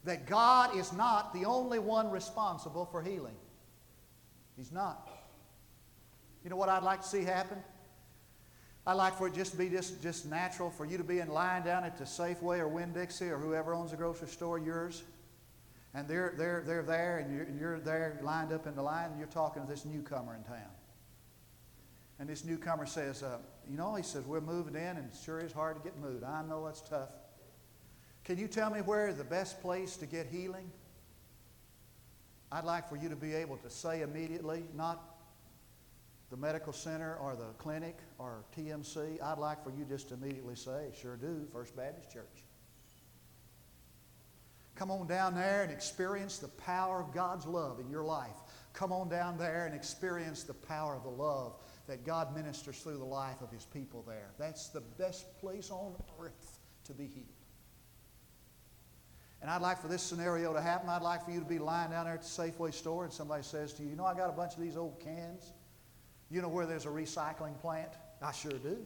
that 0.04 0.26
God 0.26 0.76
is 0.76 0.92
not 0.92 1.34
the 1.34 1.44
only 1.44 1.78
one 1.78 2.10
responsible 2.10 2.86
for 2.86 3.02
healing. 3.02 3.36
He's 4.56 4.72
not. 4.72 5.08
You 6.44 6.50
know 6.50 6.56
what 6.56 6.68
I'd 6.68 6.82
like 6.82 7.02
to 7.02 7.08
see 7.08 7.24
happen? 7.24 7.58
I'd 8.86 8.94
like 8.94 9.18
for 9.18 9.26
it 9.28 9.34
just 9.34 9.52
to 9.52 9.58
be 9.58 9.68
just, 9.68 10.02
just 10.02 10.24
natural 10.24 10.70
for 10.70 10.86
you 10.86 10.96
to 10.96 11.04
be 11.04 11.18
in 11.18 11.28
line 11.28 11.62
down 11.62 11.84
at 11.84 11.98
the 11.98 12.04
Safeway 12.04 12.58
or 12.58 12.68
Winn-Dixie 12.68 13.28
or 13.28 13.36
whoever 13.36 13.74
owns 13.74 13.90
the 13.90 13.98
grocery 13.98 14.28
store, 14.28 14.58
yours. 14.58 15.02
And 15.94 16.08
they're, 16.08 16.34
they're, 16.38 16.62
they're 16.66 16.82
there 16.82 17.18
and 17.18 17.34
you're, 17.34 17.44
and 17.44 17.60
you're 17.60 17.80
there 17.80 18.18
lined 18.22 18.52
up 18.52 18.66
in 18.66 18.74
the 18.74 18.82
line 18.82 19.10
and 19.10 19.18
you're 19.18 19.28
talking 19.28 19.62
to 19.62 19.68
this 19.68 19.84
newcomer 19.84 20.34
in 20.36 20.42
town. 20.44 20.70
And 22.18 22.28
this 22.28 22.44
newcomer 22.44 22.86
says, 22.86 23.22
uh, 23.22 23.38
you 23.70 23.76
know, 23.76 23.94
he 23.94 24.02
says, 24.02 24.24
we're 24.24 24.40
moving 24.40 24.74
in 24.74 24.96
and 24.96 25.10
sure 25.24 25.38
is 25.38 25.52
hard 25.52 25.76
to 25.76 25.82
get 25.82 25.98
moved. 25.98 26.24
I 26.24 26.42
know 26.42 26.66
it's 26.66 26.80
tough. 26.80 27.10
Can 28.28 28.36
you 28.36 28.46
tell 28.46 28.68
me 28.68 28.80
where 28.80 29.10
the 29.14 29.24
best 29.24 29.62
place 29.62 29.96
to 29.96 30.04
get 30.04 30.26
healing? 30.26 30.70
I'd 32.52 32.66
like 32.66 32.86
for 32.86 32.96
you 32.96 33.08
to 33.08 33.16
be 33.16 33.32
able 33.32 33.56
to 33.56 33.70
say 33.70 34.02
immediately, 34.02 34.64
not 34.74 35.16
the 36.28 36.36
medical 36.36 36.74
center 36.74 37.16
or 37.22 37.36
the 37.36 37.54
clinic 37.56 37.96
or 38.18 38.44
TMC. 38.54 39.22
I'd 39.22 39.38
like 39.38 39.64
for 39.64 39.70
you 39.70 39.86
just 39.86 40.08
to 40.08 40.14
immediately 40.14 40.56
say, 40.56 40.88
sure 41.00 41.16
do, 41.16 41.46
First 41.54 41.74
Baptist 41.74 42.12
Church. 42.12 42.44
Come 44.74 44.90
on 44.90 45.06
down 45.06 45.34
there 45.34 45.62
and 45.62 45.72
experience 45.72 46.36
the 46.36 46.48
power 46.48 47.00
of 47.00 47.14
God's 47.14 47.46
love 47.46 47.80
in 47.80 47.88
your 47.88 48.04
life. 48.04 48.36
Come 48.74 48.92
on 48.92 49.08
down 49.08 49.38
there 49.38 49.64
and 49.64 49.74
experience 49.74 50.42
the 50.42 50.52
power 50.52 50.94
of 50.94 51.02
the 51.02 51.08
love 51.08 51.54
that 51.86 52.04
God 52.04 52.36
ministers 52.36 52.78
through 52.80 52.98
the 52.98 53.04
life 53.06 53.40
of 53.40 53.50
His 53.50 53.64
people 53.64 54.04
there. 54.06 54.32
That's 54.38 54.68
the 54.68 54.82
best 54.82 55.40
place 55.40 55.70
on 55.70 55.94
earth 56.20 56.58
to 56.84 56.92
be 56.92 57.06
healed. 57.06 57.28
And 59.40 59.50
I'd 59.50 59.62
like 59.62 59.80
for 59.80 59.88
this 59.88 60.02
scenario 60.02 60.52
to 60.52 60.60
happen. 60.60 60.88
I'd 60.88 61.02
like 61.02 61.24
for 61.24 61.30
you 61.30 61.40
to 61.40 61.46
be 61.46 61.58
lying 61.58 61.90
down 61.90 62.06
there 62.06 62.14
at 62.14 62.22
the 62.22 62.28
Safeway 62.28 62.74
store 62.74 63.04
and 63.04 63.12
somebody 63.12 63.42
says 63.42 63.72
to 63.74 63.82
you, 63.82 63.90
You 63.90 63.96
know, 63.96 64.04
I 64.04 64.14
got 64.14 64.28
a 64.28 64.32
bunch 64.32 64.54
of 64.54 64.60
these 64.60 64.76
old 64.76 64.98
cans. 65.00 65.52
You 66.30 66.42
know 66.42 66.48
where 66.48 66.66
there's 66.66 66.86
a 66.86 66.90
recycling 66.90 67.58
plant? 67.60 67.90
I 68.20 68.32
sure 68.32 68.52
do. 68.52 68.78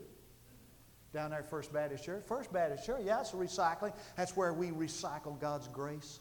Down 1.13 1.31
there 1.31 1.43
First 1.43 1.73
Baptist 1.73 2.05
Church. 2.05 2.23
First 2.27 2.53
Baptist 2.53 2.87
Church, 2.87 3.03
yeah, 3.05 3.21
it's 3.21 3.33
a 3.33 3.37
recycling. 3.37 3.93
That's 4.17 4.37
where 4.37 4.53
we 4.53 4.69
recycle 4.69 5.39
God's 5.41 5.69
grace. 5.69 6.21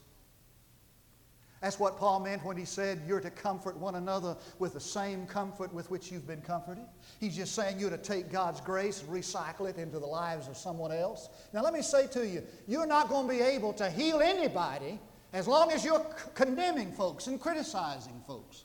That's 1.62 1.80
what 1.80 1.98
Paul 1.98 2.22
meant 2.22 2.44
when 2.44 2.58
he 2.58 2.66
said 2.66 3.04
you're 3.08 3.20
to 3.20 3.30
comfort 3.30 3.78
one 3.78 3.94
another 3.96 4.36
with 4.58 4.74
the 4.74 4.80
same 4.80 5.28
comfort 5.28 5.72
with 5.72 5.92
which 5.92 6.12
you've 6.12 6.26
been 6.26 6.42
comforted. 6.42 6.86
He's 7.20 7.36
just 7.36 7.54
saying 7.54 7.80
you're 7.80 7.92
to 7.92 8.00
take 8.00 8.32
God's 8.32 8.60
grace 8.60 9.02
and 9.02 9.10
recycle 9.12 9.70
it 9.70 9.78
into 9.78 10.00
the 10.00 10.08
lives 10.08 10.48
of 10.48 10.58
someone 10.58 10.92
else. 10.92 11.30
Now, 11.54 11.62
let 11.62 11.74
me 11.74 11.84
say 11.84 12.08
to 12.08 12.28
you, 12.28 12.42
you're 12.68 12.88
not 12.88 13.10
going 13.10 13.28
to 13.28 13.34
be 13.34 13.42
able 13.42 13.74
to 13.74 13.92
heal 13.92 14.22
anybody 14.22 15.00
as 15.34 15.48
long 15.48 15.72
as 15.72 15.86
you're 15.86 16.04
condemning 16.34 16.92
folks 16.92 17.28
and 17.28 17.40
criticizing 17.40 18.22
folks. 18.26 18.64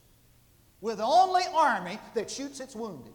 We're 0.81 0.97
the 0.97 1.05
only 1.05 1.43
army 1.55 1.99
that 2.15 2.31
shoots 2.31 2.61
its 2.61 2.75
wounded. 2.75 3.13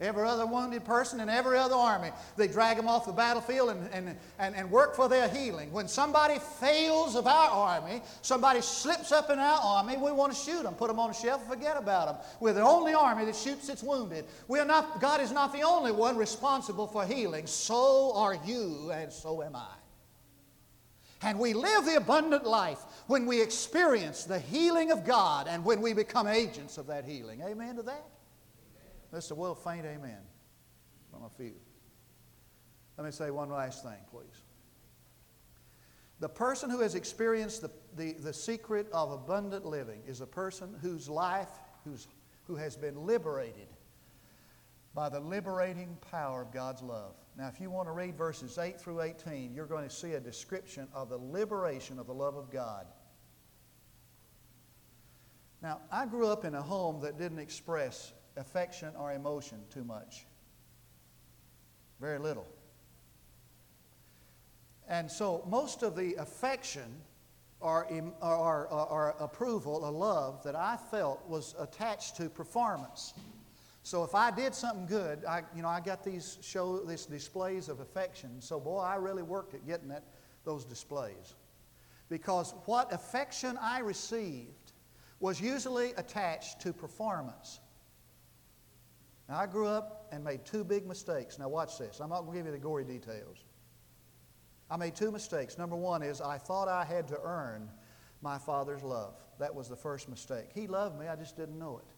Every 0.00 0.26
other 0.26 0.46
wounded 0.46 0.82
person 0.84 1.20
in 1.20 1.28
every 1.28 1.58
other 1.58 1.74
army, 1.74 2.08
they 2.36 2.48
drag 2.48 2.78
them 2.78 2.88
off 2.88 3.04
the 3.04 3.12
battlefield 3.12 3.68
and, 3.68 3.88
and, 3.92 4.16
and, 4.38 4.56
and 4.56 4.70
work 4.70 4.96
for 4.96 5.10
their 5.10 5.28
healing. 5.28 5.70
When 5.72 5.88
somebody 5.88 6.38
fails 6.58 7.16
of 7.16 7.26
our 7.26 7.50
army, 7.50 8.00
somebody 8.22 8.62
slips 8.62 9.12
up 9.12 9.28
in 9.28 9.38
our 9.38 9.60
army, 9.62 9.98
we 9.98 10.10
want 10.10 10.32
to 10.32 10.38
shoot 10.38 10.62
them, 10.62 10.72
put 10.72 10.88
them 10.88 10.98
on 10.98 11.10
a 11.10 11.14
shelf, 11.14 11.46
forget 11.46 11.76
about 11.76 12.06
them. 12.06 12.16
We're 12.40 12.54
the 12.54 12.62
only 12.62 12.94
army 12.94 13.26
that 13.26 13.36
shoots 13.36 13.68
its 13.68 13.82
wounded. 13.82 14.24
We 14.48 14.58
are 14.58 14.64
not, 14.64 15.02
God 15.02 15.20
is 15.20 15.32
not 15.32 15.52
the 15.52 15.62
only 15.62 15.92
one 15.92 16.16
responsible 16.16 16.86
for 16.86 17.04
healing. 17.04 17.46
So 17.46 18.12
are 18.14 18.38
you, 18.46 18.90
and 18.92 19.12
so 19.12 19.42
am 19.42 19.54
I. 19.54 19.74
And 21.22 21.38
we 21.38 21.52
live 21.52 21.84
the 21.84 21.96
abundant 21.96 22.46
life 22.46 22.78
when 23.06 23.26
we 23.26 23.42
experience 23.42 24.24
the 24.24 24.38
healing 24.38 24.90
of 24.90 25.04
God 25.04 25.46
and 25.46 25.62
when 25.62 25.82
we 25.82 25.92
become 25.92 26.26
agents 26.26 26.78
of 26.78 26.86
that 26.86 27.04
healing. 27.04 27.42
Amen 27.42 27.76
to 27.76 27.82
that? 27.82 28.06
That's 29.12 29.30
a 29.30 29.34
well 29.34 29.54
faint 29.54 29.84
amen 29.84 30.20
from 31.10 31.24
a 31.24 31.30
few. 31.30 31.54
Let 32.96 33.04
me 33.04 33.10
say 33.10 33.30
one 33.30 33.50
last 33.50 33.82
thing, 33.82 33.98
please. 34.10 34.44
The 36.20 36.28
person 36.28 36.68
who 36.68 36.80
has 36.80 36.94
experienced 36.94 37.62
the, 37.62 37.70
the, 37.96 38.12
the 38.12 38.32
secret 38.32 38.86
of 38.92 39.10
abundant 39.10 39.64
living 39.64 40.02
is 40.06 40.20
a 40.20 40.26
person 40.26 40.76
whose 40.82 41.08
life, 41.08 41.48
who's, 41.84 42.08
who 42.46 42.56
has 42.56 42.76
been 42.76 43.06
liberated 43.06 43.68
by 44.94 45.08
the 45.08 45.20
liberating 45.20 45.96
power 46.10 46.42
of 46.42 46.52
God's 46.52 46.82
love. 46.82 47.14
Now, 47.38 47.48
if 47.48 47.60
you 47.60 47.70
want 47.70 47.88
to 47.88 47.92
read 47.92 48.16
verses 48.16 48.58
8 48.58 48.78
through 48.78 49.00
18, 49.00 49.54
you're 49.54 49.64
going 49.64 49.88
to 49.88 49.94
see 49.94 50.12
a 50.12 50.20
description 50.20 50.88
of 50.92 51.08
the 51.08 51.16
liberation 51.16 51.98
of 51.98 52.06
the 52.06 52.12
love 52.12 52.36
of 52.36 52.50
God. 52.50 52.86
Now, 55.62 55.80
I 55.90 56.06
grew 56.06 56.26
up 56.26 56.44
in 56.44 56.54
a 56.54 56.62
home 56.62 57.00
that 57.00 57.18
didn't 57.18 57.38
express 57.38 58.12
affection 58.36 58.94
or 58.96 59.12
emotion 59.12 59.58
too 59.70 59.84
much. 59.84 60.26
Very 62.00 62.18
little. 62.18 62.46
And 64.88 65.10
so 65.10 65.44
most 65.48 65.82
of 65.82 65.94
the 65.94 66.14
affection 66.14 67.00
or, 67.60 67.86
or, 68.20 68.66
or, 68.68 68.86
or 68.88 69.14
approval 69.20 69.84
or 69.84 69.90
love 69.92 70.42
that 70.42 70.56
I 70.56 70.76
felt 70.90 71.28
was 71.28 71.54
attached 71.58 72.16
to 72.16 72.28
performance. 72.28 73.14
So 73.82 74.02
if 74.04 74.14
I 74.14 74.30
did 74.30 74.54
something 74.54 74.86
good, 74.86 75.24
I, 75.24 75.42
you 75.54 75.62
know, 75.62 75.68
I 75.68 75.80
got 75.80 76.04
these 76.04 76.38
show 76.42 76.78
these 76.80 77.06
displays 77.06 77.68
of 77.68 77.80
affection. 77.80 78.40
So 78.40 78.60
boy, 78.60 78.78
I 78.78 78.96
really 78.96 79.22
worked 79.22 79.54
at 79.54 79.66
getting 79.66 79.88
that, 79.88 80.04
those 80.44 80.64
displays. 80.64 81.34
Because 82.08 82.54
what 82.64 82.92
affection 82.92 83.58
I 83.60 83.78
received 83.80 84.72
was 85.20 85.40
usually 85.40 85.92
attached 85.96 86.60
to 86.62 86.72
performance. 86.72 87.60
Now, 89.30 89.38
I 89.38 89.46
grew 89.46 89.68
up 89.68 90.08
and 90.10 90.24
made 90.24 90.44
two 90.44 90.64
big 90.64 90.88
mistakes. 90.88 91.38
Now, 91.38 91.48
watch 91.48 91.78
this. 91.78 92.00
I'm 92.00 92.10
not 92.10 92.22
going 92.22 92.32
to 92.32 92.38
give 92.38 92.46
you 92.46 92.52
the 92.52 92.58
gory 92.58 92.84
details. 92.84 93.44
I 94.68 94.76
made 94.76 94.96
two 94.96 95.12
mistakes. 95.12 95.56
Number 95.56 95.76
one 95.76 96.02
is 96.02 96.20
I 96.20 96.36
thought 96.36 96.66
I 96.66 96.84
had 96.84 97.06
to 97.08 97.18
earn 97.22 97.70
my 98.22 98.38
father's 98.38 98.82
love. 98.82 99.14
That 99.38 99.54
was 99.54 99.68
the 99.68 99.76
first 99.76 100.08
mistake. 100.08 100.48
He 100.52 100.66
loved 100.66 100.98
me, 100.98 101.06
I 101.06 101.14
just 101.14 101.36
didn't 101.36 101.58
know 101.58 101.78
it. 101.78 101.92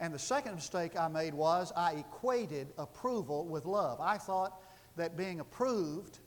And 0.00 0.12
the 0.12 0.18
second 0.18 0.54
mistake 0.54 0.98
I 0.98 1.08
made 1.08 1.32
was 1.32 1.72
I 1.74 1.92
equated 1.92 2.68
approval 2.76 3.46
with 3.46 3.64
love. 3.64 4.00
I 4.00 4.18
thought 4.18 4.60
that 4.96 5.16
being 5.16 5.40
approved 5.40 6.18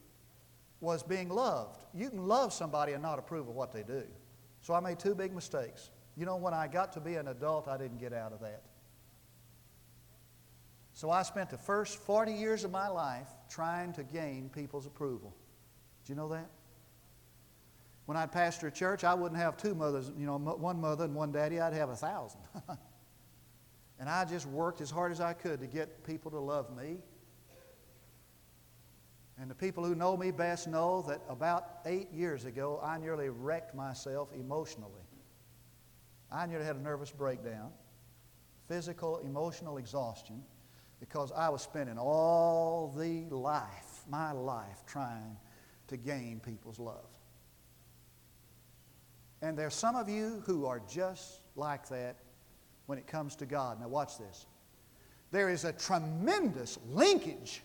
was 0.79 1.03
being 1.03 1.29
loved. 1.29 1.85
You 1.93 2.09
can 2.09 2.27
love 2.27 2.53
somebody 2.53 2.93
and 2.93 3.03
not 3.03 3.19
approve 3.19 3.47
of 3.47 3.55
what 3.55 3.71
they 3.71 3.83
do. 3.83 4.03
So 4.61 4.73
I 4.73 4.79
made 4.79 4.97
two 4.97 5.13
big 5.13 5.33
mistakes. 5.33 5.91
You 6.15 6.25
know, 6.25 6.37
when 6.37 6.55
I 6.55 6.67
got 6.67 6.91
to 6.93 6.99
be 6.99 7.15
an 7.15 7.27
adult, 7.27 7.67
I 7.67 7.77
didn't 7.77 7.99
get 7.99 8.13
out 8.13 8.33
of 8.33 8.39
that. 8.39 8.63
So 10.97 11.11
I 11.11 11.21
spent 11.21 11.51
the 11.51 11.59
first 11.59 11.99
40 11.99 12.33
years 12.33 12.63
of 12.63 12.71
my 12.71 12.87
life 12.87 13.27
trying 13.51 13.93
to 13.93 14.03
gain 14.03 14.49
people's 14.49 14.87
approval. 14.87 15.31
Do 16.03 16.11
you 16.11 16.15
know 16.15 16.27
that? 16.29 16.49
When 18.07 18.17
I'd 18.17 18.31
pastor 18.31 18.65
a 18.65 18.71
church, 18.71 19.03
I 19.03 19.13
wouldn't 19.13 19.39
have 19.39 19.57
two 19.57 19.75
mothers, 19.75 20.11
you 20.17 20.25
know, 20.25 20.39
one 20.39 20.81
mother 20.81 21.05
and 21.05 21.13
one 21.13 21.31
daddy. 21.31 21.59
I'd 21.59 21.73
have 21.73 21.89
a 21.89 21.95
thousand. 21.95 22.41
and 23.99 24.09
I 24.09 24.25
just 24.25 24.47
worked 24.47 24.81
as 24.81 24.89
hard 24.89 25.11
as 25.11 25.21
I 25.21 25.33
could 25.33 25.59
to 25.59 25.67
get 25.67 26.03
people 26.03 26.31
to 26.31 26.39
love 26.39 26.75
me. 26.75 26.97
And 29.39 29.51
the 29.51 29.55
people 29.55 29.85
who 29.85 29.93
know 29.93 30.17
me 30.17 30.31
best 30.31 30.67
know 30.67 31.03
that 31.09 31.21
about 31.29 31.81
eight 31.85 32.11
years 32.11 32.45
ago, 32.45 32.81
I 32.83 32.97
nearly 32.97 33.29
wrecked 33.29 33.75
myself 33.75 34.29
emotionally. 34.33 35.05
I 36.31 36.47
nearly 36.47 36.65
had 36.65 36.77
a 36.77 36.81
nervous 36.81 37.11
breakdown, 37.11 37.69
physical, 38.67 39.19
emotional 39.19 39.77
exhaustion 39.77 40.41
because 40.99 41.31
I 41.31 41.49
was 41.49 41.61
spending 41.61 41.97
all 41.97 42.93
the 42.97 43.25
life, 43.29 44.03
my 44.09 44.31
life, 44.31 44.83
trying 44.85 45.37
to 45.87 45.97
gain 45.97 46.41
people's 46.43 46.79
love. 46.79 47.07
And 49.41 49.57
there's 49.57 49.75
some 49.75 49.95
of 49.95 50.09
you 50.09 50.41
who 50.45 50.65
are 50.65 50.81
just 50.89 51.41
like 51.55 51.87
that 51.89 52.17
when 52.87 52.97
it 52.97 53.05
comes 53.05 53.35
to 53.37 53.45
God. 53.45 53.79
Now, 53.79 53.87
watch 53.87 54.17
this. 54.17 54.47
There 55.31 55.49
is 55.49 55.65
a 55.65 55.73
tremendous 55.73 56.79
linkage 56.89 57.61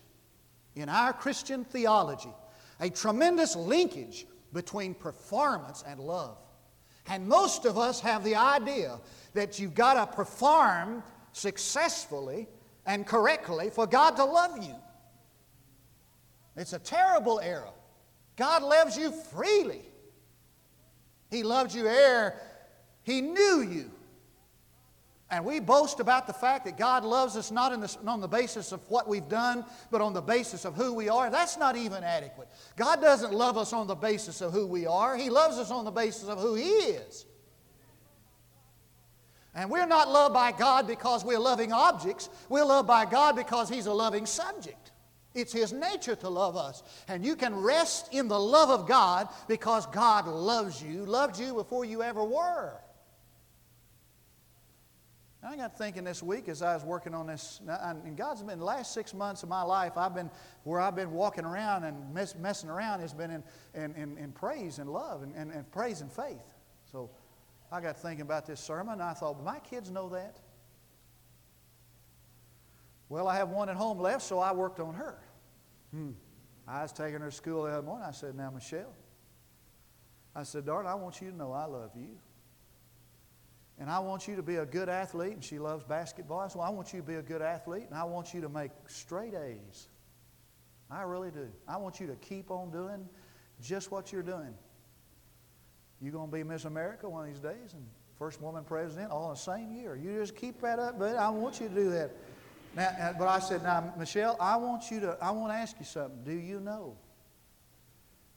in 0.75 0.89
our 0.89 1.13
Christian 1.13 1.63
theology, 1.65 2.33
a 2.79 2.89
tremendous 2.89 3.55
linkage 3.55 4.27
between 4.51 4.93
performance 4.93 5.83
and 5.87 5.99
love. 5.99 6.37
And 7.07 7.27
most 7.27 7.65
of 7.65 7.77
us 7.77 7.99
have 8.01 8.23
the 8.23 8.35
idea 8.35 8.99
that 9.33 9.59
you've 9.59 9.75
got 9.75 9.93
to 9.95 10.15
perform 10.15 11.03
successfully 11.31 12.47
and 12.85 13.05
correctly 13.05 13.69
for 13.69 13.87
God 13.87 14.15
to 14.17 14.25
love 14.25 14.63
you. 14.63 14.75
It's 16.55 16.73
a 16.73 16.79
terrible 16.79 17.39
error. 17.39 17.69
God 18.35 18.63
loves 18.63 18.97
you 18.97 19.11
freely. 19.11 19.81
He 21.29 21.43
loved 21.43 21.73
you 21.73 21.87
ere 21.87 22.39
He 23.03 23.21
knew 23.21 23.61
you. 23.61 23.91
And 25.29 25.45
we 25.45 25.59
boast 25.59 25.99
about 25.99 26.27
the 26.27 26.33
fact 26.33 26.65
that 26.65 26.77
God 26.77 27.03
loves 27.03 27.35
us 27.35 27.49
not 27.49 27.71
the, 27.79 27.97
on 28.07 28.21
the 28.21 28.27
basis 28.27 28.71
of 28.71 28.87
what 28.87 29.07
we've 29.07 29.27
done, 29.27 29.65
but 29.89 29.99
on 29.99 30.13
the 30.13 30.21
basis 30.21 30.63
of 30.63 30.75
who 30.75 30.93
we 30.93 31.09
are. 31.09 31.31
That's 31.31 31.57
not 31.57 31.75
even 31.75 32.03
adequate. 32.03 32.49
God 32.75 33.01
doesn't 33.01 33.33
love 33.33 33.57
us 33.57 33.73
on 33.73 33.87
the 33.87 33.95
basis 33.95 34.41
of 34.41 34.53
who 34.53 34.67
we 34.67 34.85
are, 34.85 35.17
He 35.17 35.31
loves 35.31 35.57
us 35.57 35.71
on 35.71 35.85
the 35.85 35.91
basis 35.91 36.29
of 36.29 36.39
who 36.39 36.53
He 36.53 36.69
is. 36.69 37.25
And 39.55 39.69
we're 39.69 39.85
not 39.85 40.09
loved 40.09 40.33
by 40.33 40.51
God 40.51 40.87
because 40.87 41.23
we're 41.23 41.39
loving 41.39 41.71
objects. 41.71 42.29
We're 42.49 42.65
loved 42.65 42.87
by 42.87 43.05
God 43.05 43.35
because 43.35 43.69
He's 43.69 43.85
a 43.85 43.93
loving 43.93 44.25
subject. 44.25 44.91
It's 45.35 45.53
His 45.53 45.71
nature 45.71 46.15
to 46.15 46.29
love 46.29 46.57
us. 46.57 46.81
And 47.07 47.23
you 47.25 47.35
can 47.35 47.55
rest 47.55 48.13
in 48.13 48.27
the 48.27 48.39
love 48.39 48.69
of 48.69 48.87
God 48.87 49.29
because 49.47 49.85
God 49.87 50.27
loves 50.27 50.81
you, 50.81 51.05
loved 51.05 51.39
you 51.39 51.53
before 51.53 51.85
you 51.85 52.01
ever 52.01 52.23
were. 52.23 52.73
I 55.45 55.57
got 55.57 55.77
thinking 55.77 56.05
this 56.05 56.23
week 56.23 56.47
as 56.47 56.61
I 56.61 56.73
was 56.73 56.85
working 56.85 57.13
on 57.13 57.27
this, 57.27 57.59
and 57.67 58.15
God's 58.15 58.41
been 58.43 58.59
the 58.59 58.65
last 58.65 58.93
six 58.93 59.13
months 59.13 59.43
of 59.43 59.49
my 59.49 59.61
life, 59.61 59.97
I've 59.97 60.15
been 60.15 60.31
where 60.63 60.79
I've 60.79 60.95
been 60.95 61.11
walking 61.11 61.43
around 61.43 61.83
and 61.83 62.13
mess, 62.13 62.33
messing 62.35 62.69
around 62.69 63.01
has 63.01 63.13
been 63.13 63.29
in, 63.29 63.43
in, 63.73 63.93
in, 63.95 64.17
in 64.17 64.31
praise 64.31 64.79
and 64.79 64.89
love 64.89 65.21
and, 65.21 65.35
and, 65.35 65.51
and 65.51 65.69
praise 65.69 65.99
and 65.99 66.09
faith. 66.09 66.53
So 66.89 67.09
I 67.73 67.81
got 67.81 67.97
thinking 67.97 68.21
about 68.21 68.45
this 68.45 68.59
sermon, 68.59 69.01
I 69.01 69.13
thought, 69.13 69.43
my 69.43 69.57
kids 69.57 69.89
know 69.89 70.07
that. 70.09 70.39
Well, 73.09 73.27
I 73.27 73.35
have 73.35 73.49
one 73.49 73.67
at 73.67 73.75
home 73.75 73.97
left, 73.97 74.21
so 74.21 74.37
I 74.37 74.51
worked 74.51 74.79
on 74.79 74.93
her. 74.93 75.17
Hmm. 75.89 76.11
I 76.67 76.83
was 76.83 76.91
taking 76.91 77.19
her 77.19 77.31
to 77.31 77.35
school 77.35 77.63
the 77.63 77.71
other 77.71 77.81
morning. 77.81 78.05
I 78.07 78.11
said, 78.11 78.35
Now, 78.35 78.51
Michelle, 78.51 78.93
I 80.35 80.43
said, 80.43 80.67
darling, 80.67 80.87
I 80.87 80.93
want 80.93 81.19
you 81.19 81.31
to 81.31 81.35
know 81.35 81.51
I 81.51 81.65
love 81.65 81.89
you. 81.95 82.09
And 83.79 83.89
I 83.89 83.97
want 83.99 84.27
you 84.27 84.35
to 84.35 84.43
be 84.43 84.57
a 84.57 84.65
good 84.67 84.87
athlete, 84.87 85.33
and 85.33 85.43
she 85.43 85.57
loves 85.57 85.83
basketball. 85.83 86.47
So 86.49 86.59
I 86.59 86.69
want 86.69 86.93
you 86.93 86.99
to 87.01 87.05
be 87.05 87.15
a 87.15 87.23
good 87.23 87.41
athlete, 87.41 87.85
and 87.89 87.97
I 87.97 88.03
want 88.03 88.35
you 88.35 88.41
to 88.41 88.49
make 88.49 88.69
straight 88.85 89.33
A's. 89.33 89.87
I 90.91 91.01
really 91.01 91.31
do. 91.31 91.49
I 91.67 91.77
want 91.77 91.99
you 91.99 92.05
to 92.05 92.15
keep 92.17 92.51
on 92.51 92.69
doing 92.69 93.09
just 93.59 93.89
what 93.91 94.13
you're 94.13 94.21
doing. 94.21 94.53
You're 96.03 96.11
going 96.11 96.29
to 96.29 96.35
be 96.35 96.43
Miss 96.43 96.65
America 96.65 97.07
one 97.07 97.25
of 97.25 97.33
these 97.33 97.39
days 97.39 97.73
and 97.73 97.85
first 98.19 98.41
woman 98.41 98.65
president 98.65 99.09
all 99.09 99.29
in 99.29 99.35
the 99.35 99.39
same 99.39 99.71
year. 99.71 99.95
You 99.95 100.19
just 100.19 100.35
keep 100.35 100.59
that 100.59 100.77
up, 100.77 100.99
but 100.99 101.15
I 101.15 101.29
want 101.29 101.61
you 101.61 101.69
to 101.69 101.73
do 101.73 101.89
that. 101.91 102.11
Now, 102.75 103.15
but 103.17 103.29
I 103.29 103.39
said, 103.39 103.63
now, 103.63 103.93
Michelle, 103.97 104.35
I 104.37 104.57
want 104.57 104.91
you 104.91 104.99
to, 104.99 105.17
I 105.21 105.31
want 105.31 105.53
to 105.53 105.55
ask 105.57 105.77
you 105.79 105.85
something. 105.85 106.21
Do 106.25 106.33
you 106.33 106.59
know 106.59 106.97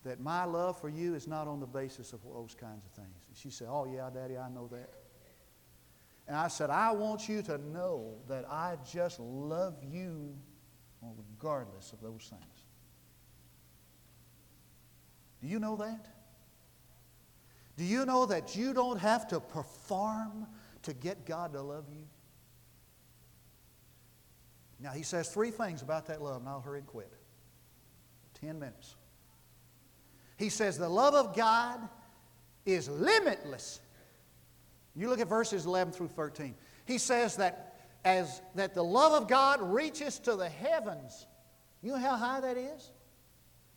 that 0.04 0.20
my 0.20 0.44
love 0.44 0.80
for 0.80 0.88
you 0.88 1.16
is 1.16 1.26
not 1.26 1.48
on 1.48 1.58
the 1.58 1.66
basis 1.66 2.12
of 2.12 2.20
those 2.22 2.54
kinds 2.54 2.84
of 2.84 2.92
things? 2.92 3.26
And 3.26 3.36
she 3.36 3.50
said, 3.50 3.66
oh, 3.68 3.90
yeah, 3.92 4.08
Daddy, 4.14 4.38
I 4.38 4.48
know 4.48 4.68
that. 4.70 4.90
And 6.28 6.36
I 6.36 6.46
said, 6.46 6.70
I 6.70 6.92
want 6.92 7.28
you 7.28 7.42
to 7.42 7.58
know 7.58 8.14
that 8.28 8.44
I 8.48 8.76
just 8.88 9.18
love 9.18 9.74
you 9.82 10.36
regardless 11.02 11.92
of 11.92 12.00
those 12.00 12.28
things. 12.30 12.62
Do 15.40 15.48
you 15.48 15.58
know 15.58 15.74
that? 15.76 16.15
Do 17.76 17.84
you 17.84 18.06
know 18.06 18.26
that 18.26 18.56
you 18.56 18.72
don't 18.72 18.98
have 18.98 19.28
to 19.28 19.40
perform 19.40 20.46
to 20.82 20.94
get 20.94 21.26
God 21.26 21.52
to 21.52 21.62
love 21.62 21.84
you? 21.90 22.04
Now, 24.80 24.90
he 24.90 25.02
says 25.02 25.28
three 25.28 25.50
things 25.50 25.82
about 25.82 26.06
that 26.06 26.22
love, 26.22 26.40
and 26.40 26.48
I'll 26.48 26.60
hurry 26.60 26.80
and 26.80 26.86
quit. 26.86 27.12
Ten 28.34 28.58
minutes. 28.58 28.96
He 30.36 30.48
says 30.50 30.76
the 30.76 30.88
love 30.88 31.14
of 31.14 31.34
God 31.34 31.80
is 32.66 32.88
limitless. 32.88 33.80
You 34.94 35.08
look 35.08 35.20
at 35.20 35.28
verses 35.28 35.66
11 35.66 35.92
through 35.92 36.08
13. 36.08 36.54
He 36.86 36.98
says 36.98 37.36
that 37.36 37.76
as 38.04 38.40
that 38.54 38.74
the 38.74 38.84
love 38.84 39.20
of 39.20 39.28
God 39.28 39.60
reaches 39.60 40.18
to 40.20 40.36
the 40.36 40.48
heavens. 40.48 41.26
You 41.82 41.92
know 41.92 41.98
how 41.98 42.16
high 42.16 42.40
that 42.40 42.56
is? 42.56 42.92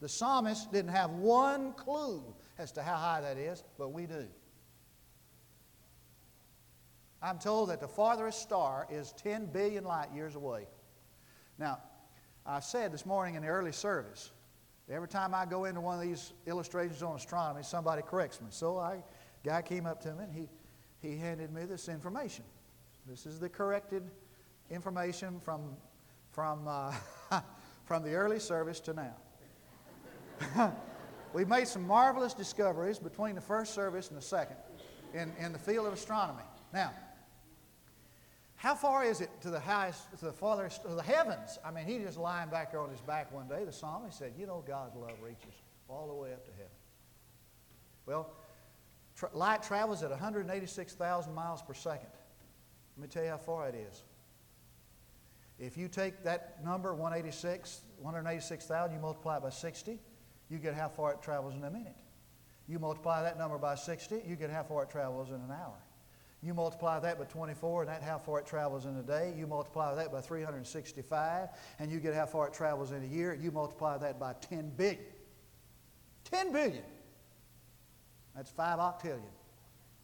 The 0.02 0.08
psalmist 0.08 0.72
didn't 0.72 0.92
have 0.92 1.12
one 1.12 1.74
clue 1.74 2.24
as 2.60 2.72
to 2.74 2.84
how 2.84 2.98
high 2.98 3.22
that 3.22 3.38
is, 3.38 3.64
but 3.78 3.94
we 3.94 4.06
do. 4.06 4.28
I'm 7.22 7.40
told 7.40 7.70
that 7.70 7.80
the 7.80 7.88
farthest 7.88 8.42
star 8.42 8.86
is 8.90 9.14
10 9.14 9.48
billion 9.48 9.84
light 9.84 10.10
years 10.14 10.36
away. 10.36 10.68
Now, 11.58 11.80
I 12.46 12.60
said 12.60 12.92
this 12.94 13.06
morning 13.06 13.36
in 13.36 13.44
the 13.44 13.48
early 13.48 13.72
service, 13.72 14.32
every 14.90 15.08
time 15.08 15.34
I 15.34 15.46
go 15.46 15.66
into 15.66 15.82
one 15.82 15.96
of 15.96 16.02
these 16.02 16.34
illustrations 16.48 17.02
on 17.02 17.16
astronomy, 17.16 17.64
somebody 17.64 18.02
corrects 18.02 18.42
me. 18.42 18.48
So 18.52 18.78
a 18.78 19.04
guy 19.44 19.62
came 19.62 19.86
up 19.86 20.02
to 20.02 20.14
me 20.14 20.24
and 20.24 20.34
he, 20.34 20.50
he 21.02 21.18
handed 21.18 21.52
me 21.54 21.66
this 21.66 21.90
information. 21.90 22.46
This 23.06 23.26
is 23.26 23.40
the 23.40 23.50
corrected 23.50 24.04
information 24.70 25.40
from, 25.40 25.62
from, 26.32 26.68
uh, 26.68 26.94
from 27.86 28.04
the 28.04 28.14
early 28.14 28.40
service 28.40 28.80
to 28.82 28.94
now. 28.94 30.74
We've 31.34 31.48
made 31.48 31.68
some 31.68 31.86
marvelous 31.86 32.34
discoveries 32.34 33.00
between 33.00 33.36
the 33.36 33.42
first 33.42 33.74
service 33.74 34.10
and 34.10 34.18
the 34.18 34.22
second. 34.22 34.58
in, 35.14 35.32
in 35.40 35.54
the 35.54 35.60
field 35.60 35.88
of 35.88 35.94
astronomy. 35.94 36.44
Now, 36.74 36.92
how 38.56 38.76
far 38.76 39.06
is 39.06 39.22
it 39.22 39.30
to 39.42 39.50
the 39.50 39.60
highest, 39.60 40.10
to 40.20 40.26
the 40.26 40.34
farthest, 40.34 40.82
to 40.84 40.90
the 40.90 41.02
heavens? 41.02 41.58
I 41.64 41.72
mean, 41.72 41.86
he 41.86 42.00
just 42.00 42.18
lying 42.18 42.50
back 42.50 42.72
there 42.72 42.82
on 42.82 42.90
his 42.90 43.02
back 43.02 43.32
one 43.32 43.48
day, 43.48 43.64
the 43.64 43.72
psalmist 43.72 44.18
said, 44.18 44.34
You 44.38 44.48
know, 44.48 44.64
God's 44.68 44.96
love 44.96 45.14
reaches 45.24 45.54
all 45.88 46.08
the 46.08 46.14
way 46.14 46.34
up 46.34 46.46
to 46.46 46.52
heaven. 46.52 46.68
Well, 48.06 48.34
tra- 49.16 49.30
light 49.34 49.64
travels 49.64 50.04
at 50.04 50.10
186,000 50.10 51.34
miles 51.34 51.62
per 51.62 51.74
second. 51.74 52.10
Let 52.98 53.04
me 53.04 53.08
tell 53.08 53.24
you 53.24 53.30
how 53.30 53.38
far 53.38 53.70
it 53.70 53.76
is. 53.76 54.04
If 55.58 55.78
you 55.78 55.88
take 55.88 56.24
that 56.24 56.64
number, 56.64 56.94
186, 56.94 57.82
186,000, 58.00 58.96
you 58.96 59.02
multiply 59.02 59.38
it 59.38 59.44
by 59.44 59.50
60, 59.50 60.00
you 60.50 60.58
get 60.58 60.74
how 60.74 60.90
far 60.90 61.14
it 61.14 61.22
travels 61.22 61.56
in 61.56 61.64
a 61.64 61.70
minute. 61.70 61.96
You 62.68 62.80
multiply 62.80 63.24
that 63.24 63.38
number 63.38 63.58
by 63.58 63.76
60, 63.76 64.24
you 64.28 64.36
get 64.36 64.50
how 64.50 64.64
far 64.64 64.84
it 64.84 64.90
travels 64.90 65.30
in 65.30 65.36
an 65.36 65.52
hour. 65.52 65.78
You 66.42 66.54
multiply 66.54 67.00
that 67.00 67.20
by 67.20 67.26
24, 67.26 67.82
and 67.82 67.90
that's 67.90 68.06
how 68.06 68.18
far 68.18 68.40
it 68.40 68.46
travels 68.46 68.86
in 68.86 68.96
a 68.96 69.04
day. 69.04 69.34
You 69.38 69.46
multiply 69.46 69.94
that 69.96 70.12
by 70.12 70.22
365, 70.22 71.50
and 71.80 71.92
you 71.92 72.00
get 72.00 72.14
how 72.14 72.26
far 72.26 72.48
it 72.48 72.54
travels 72.54 72.92
in 72.92 73.04
a 73.04 73.08
year. 73.08 73.34
You 73.34 73.52
multiply 73.52 73.98
that 73.98 74.20
by 74.20 74.34
10 74.34 74.72
billion. 74.78 75.00
10 76.24 76.54
billion. 76.54 76.84
That's 78.36 78.52
five 78.52 78.80
octillion. 78.80 79.20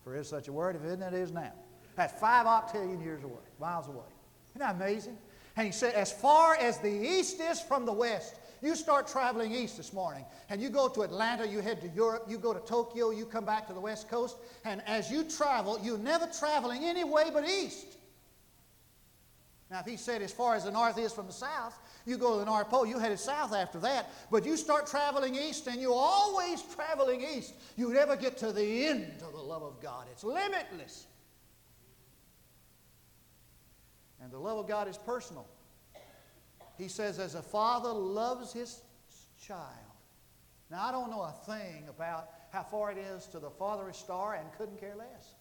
For 0.04 0.16
is 0.16 0.28
such 0.28 0.50
a 0.50 0.54
word, 0.54 0.76
if 0.76 0.84
it 0.84 0.88
isn't, 0.88 1.04
it 1.04 1.14
is 1.14 1.32
now. 1.32 1.54
That's 1.96 2.20
five 2.20 2.46
octillion 2.46 3.02
years 3.02 3.24
away, 3.24 3.44
miles 3.60 3.88
away. 3.88 4.04
Isn't 4.50 4.60
that 4.60 4.76
amazing? 4.76 5.18
And 5.56 5.66
he 5.66 5.72
said, 5.72 5.94
as 5.94 6.12
far 6.12 6.56
as 6.56 6.80
the 6.80 6.92
east 6.92 7.40
is 7.40 7.62
from 7.62 7.86
the 7.86 7.94
west, 7.94 8.36
you 8.66 8.76
start 8.76 9.08
traveling 9.08 9.54
east 9.54 9.78
this 9.78 9.94
morning, 9.94 10.26
and 10.50 10.62
you 10.62 10.70
go 10.70 10.88
to 10.88 11.02
Atlanta, 11.02 11.48
you 11.48 11.60
head 11.60 11.82
to 11.82 11.88
Europe, 11.90 12.26
you 12.28 12.38
go 12.38 12.54
to 12.54 12.60
Tokyo, 12.60 13.12
you 13.12 13.26
come 13.26 13.46
back 13.46 13.68
to 13.68 13.74
the 13.74 13.80
west 13.80 14.10
coast, 14.10 14.38
and 14.64 14.82
as 14.86 15.12
you 15.12 15.24
travel, 15.24 15.80
you're 15.84 15.98
never 15.98 16.28
traveling 16.28 16.84
any 16.84 17.04
way 17.04 17.30
but 17.32 17.48
east. 17.48 17.98
Now, 19.72 19.80
if 19.80 19.86
he 19.86 19.98
said 19.98 20.22
as 20.22 20.32
far 20.32 20.56
as 20.56 20.66
the 20.66 20.72
north 20.72 20.98
is 20.98 21.12
from 21.12 21.26
the 21.28 21.34
south, 21.34 21.78
you 22.06 22.18
go 22.18 22.34
to 22.34 22.40
the 22.40 22.46
North 22.46 22.70
Pole, 22.70 22.86
you 22.86 23.00
headed 23.00 23.20
south 23.20 23.54
after 23.54 23.80
that, 23.80 24.12
but 24.30 24.46
you 24.46 24.58
start 24.58 24.86
traveling 24.86 25.36
east, 25.36 25.66
and 25.68 25.82
you're 25.82 25.92
always 25.92 26.62
traveling 26.62 27.22
east. 27.22 27.56
You 27.76 27.92
never 27.92 28.16
get 28.16 28.38
to 28.38 28.52
the 28.52 28.86
end 28.86 29.24
of 29.26 29.34
the 29.34 29.40
love 29.40 29.64
of 29.64 29.82
God. 29.82 30.06
It's 30.12 30.24
limitless. 30.24 31.08
And 34.22 34.32
the 34.32 34.40
love 34.40 34.60
of 34.60 34.68
God 34.68 34.88
is 34.88 34.98
personal. 34.98 35.48
He 36.78 36.88
says, 36.88 37.20
as 37.20 37.36
a 37.36 37.42
father 37.42 37.90
loves 37.90 38.54
his 38.54 38.82
child. 39.42 39.62
Now, 40.70 40.86
I 40.86 40.92
don't 40.92 41.10
know 41.10 41.22
a 41.22 41.34
thing 41.46 41.86
about 41.90 42.30
how 42.52 42.64
far 42.64 42.92
it 42.92 42.98
is 42.98 43.28
to 43.28 43.40
the 43.40 43.50
farthest 43.50 44.00
star 44.00 44.36
and 44.36 44.46
couldn't 44.58 44.80
care 44.80 44.96
less. 44.98 45.36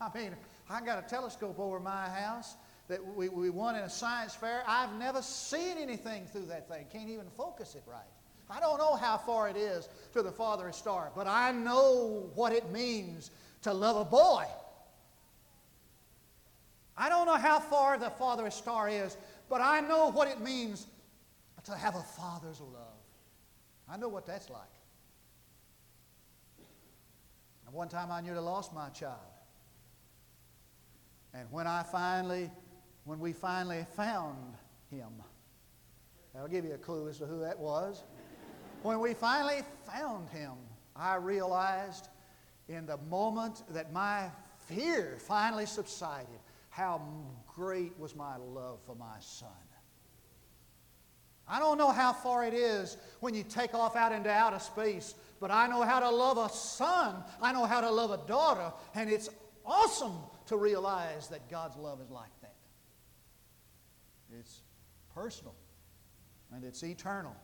I 0.00 0.16
mean, 0.16 0.34
I 0.68 0.80
got 0.80 1.04
a 1.04 1.08
telescope 1.08 1.58
over 1.58 1.80
my 1.80 2.08
house 2.08 2.54
that 2.88 3.04
we, 3.14 3.28
we 3.28 3.50
won 3.50 3.76
in 3.76 3.82
a 3.82 3.90
science 3.90 4.34
fair. 4.34 4.62
I've 4.66 4.92
never 4.98 5.22
seen 5.22 5.78
anything 5.78 6.26
through 6.26 6.46
that 6.46 6.68
thing. 6.68 6.86
Can't 6.92 7.08
even 7.08 7.26
focus 7.36 7.74
it 7.74 7.82
right. 7.86 8.00
I 8.50 8.58
don't 8.58 8.78
know 8.78 8.96
how 8.96 9.16
far 9.16 9.48
it 9.48 9.56
is 9.56 9.88
to 10.12 10.22
the 10.22 10.32
farthest 10.32 10.80
star, 10.80 11.12
but 11.14 11.28
I 11.28 11.52
know 11.52 12.30
what 12.34 12.52
it 12.52 12.70
means 12.72 13.30
to 13.62 13.72
love 13.72 13.96
a 13.96 14.04
boy. 14.04 14.44
I 16.96 17.08
don't 17.08 17.26
know 17.26 17.36
how 17.36 17.60
far 17.60 17.96
the 17.96 18.10
farthest 18.10 18.58
star 18.58 18.88
is, 18.88 19.16
but 19.50 19.60
I 19.60 19.80
know 19.80 20.10
what 20.12 20.28
it 20.28 20.40
means 20.40 20.86
to 21.64 21.76
have 21.76 21.96
a 21.96 22.02
father's 22.02 22.60
love. 22.60 23.00
I 23.88 23.96
know 23.96 24.08
what 24.08 24.24
that's 24.24 24.48
like. 24.48 24.62
And 27.66 27.74
one 27.74 27.88
time 27.88 28.10
I 28.10 28.20
nearly 28.20 28.40
lost 28.40 28.72
my 28.72 28.88
child. 28.90 29.18
And 31.34 31.50
when 31.50 31.66
I 31.66 31.82
finally, 31.82 32.50
when 33.04 33.18
we 33.18 33.32
finally 33.32 33.84
found 33.96 34.54
him, 34.90 35.08
that'll 36.32 36.48
give 36.48 36.64
you 36.64 36.74
a 36.74 36.78
clue 36.78 37.08
as 37.08 37.18
to 37.18 37.26
who 37.26 37.40
that 37.40 37.58
was. 37.58 38.04
when 38.82 39.00
we 39.00 39.14
finally 39.14 39.62
found 39.84 40.28
him, 40.30 40.52
I 40.94 41.16
realized 41.16 42.08
in 42.68 42.86
the 42.86 42.98
moment 43.08 43.64
that 43.70 43.92
my 43.92 44.30
fear 44.68 45.16
finally 45.18 45.66
subsided 45.66 46.38
how 46.70 47.02
great 47.54 47.98
was 47.98 48.16
my 48.16 48.36
love 48.36 48.80
for 48.86 48.94
my 48.94 49.16
son. 49.20 49.48
I 51.46 51.58
don't 51.58 51.78
know 51.78 51.90
how 51.90 52.12
far 52.12 52.44
it 52.46 52.54
is 52.54 52.96
when 53.18 53.34
you 53.34 53.42
take 53.42 53.74
off 53.74 53.96
out 53.96 54.12
into 54.12 54.30
outer 54.30 54.60
space, 54.60 55.14
but 55.40 55.50
I 55.50 55.66
know 55.66 55.82
how 55.82 55.98
to 55.98 56.08
love 56.08 56.38
a 56.38 56.48
son. 56.48 57.24
I 57.42 57.52
know 57.52 57.66
how 57.66 57.80
to 57.80 57.90
love 57.90 58.12
a 58.12 58.26
daughter, 58.28 58.72
and 58.94 59.10
it's 59.10 59.28
awesome 59.66 60.16
to 60.46 60.56
realize 60.56 61.28
that 61.28 61.50
God's 61.50 61.76
love 61.76 62.00
is 62.00 62.10
like 62.10 62.30
that. 62.42 62.54
It's 64.38 64.60
personal 65.12 65.54
and 66.52 66.64
it's 66.64 66.82
eternal. 66.84 67.34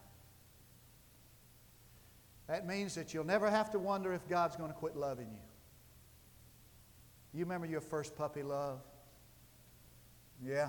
That 2.47 2.67
means 2.67 2.95
that 2.95 3.13
you'll 3.13 3.25
never 3.25 3.51
have 3.51 3.71
to 3.73 3.79
wonder 3.79 4.13
if 4.13 4.29
God's 4.29 4.55
going 4.55 4.71
to 4.71 4.77
quit 4.77 4.97
loving 4.97 5.29
you. 5.33 5.41
You 7.33 7.45
remember 7.45 7.67
your 7.67 7.81
first 7.81 8.17
puppy 8.17 8.45
love? 8.45 8.81
Yeah, 10.45 10.69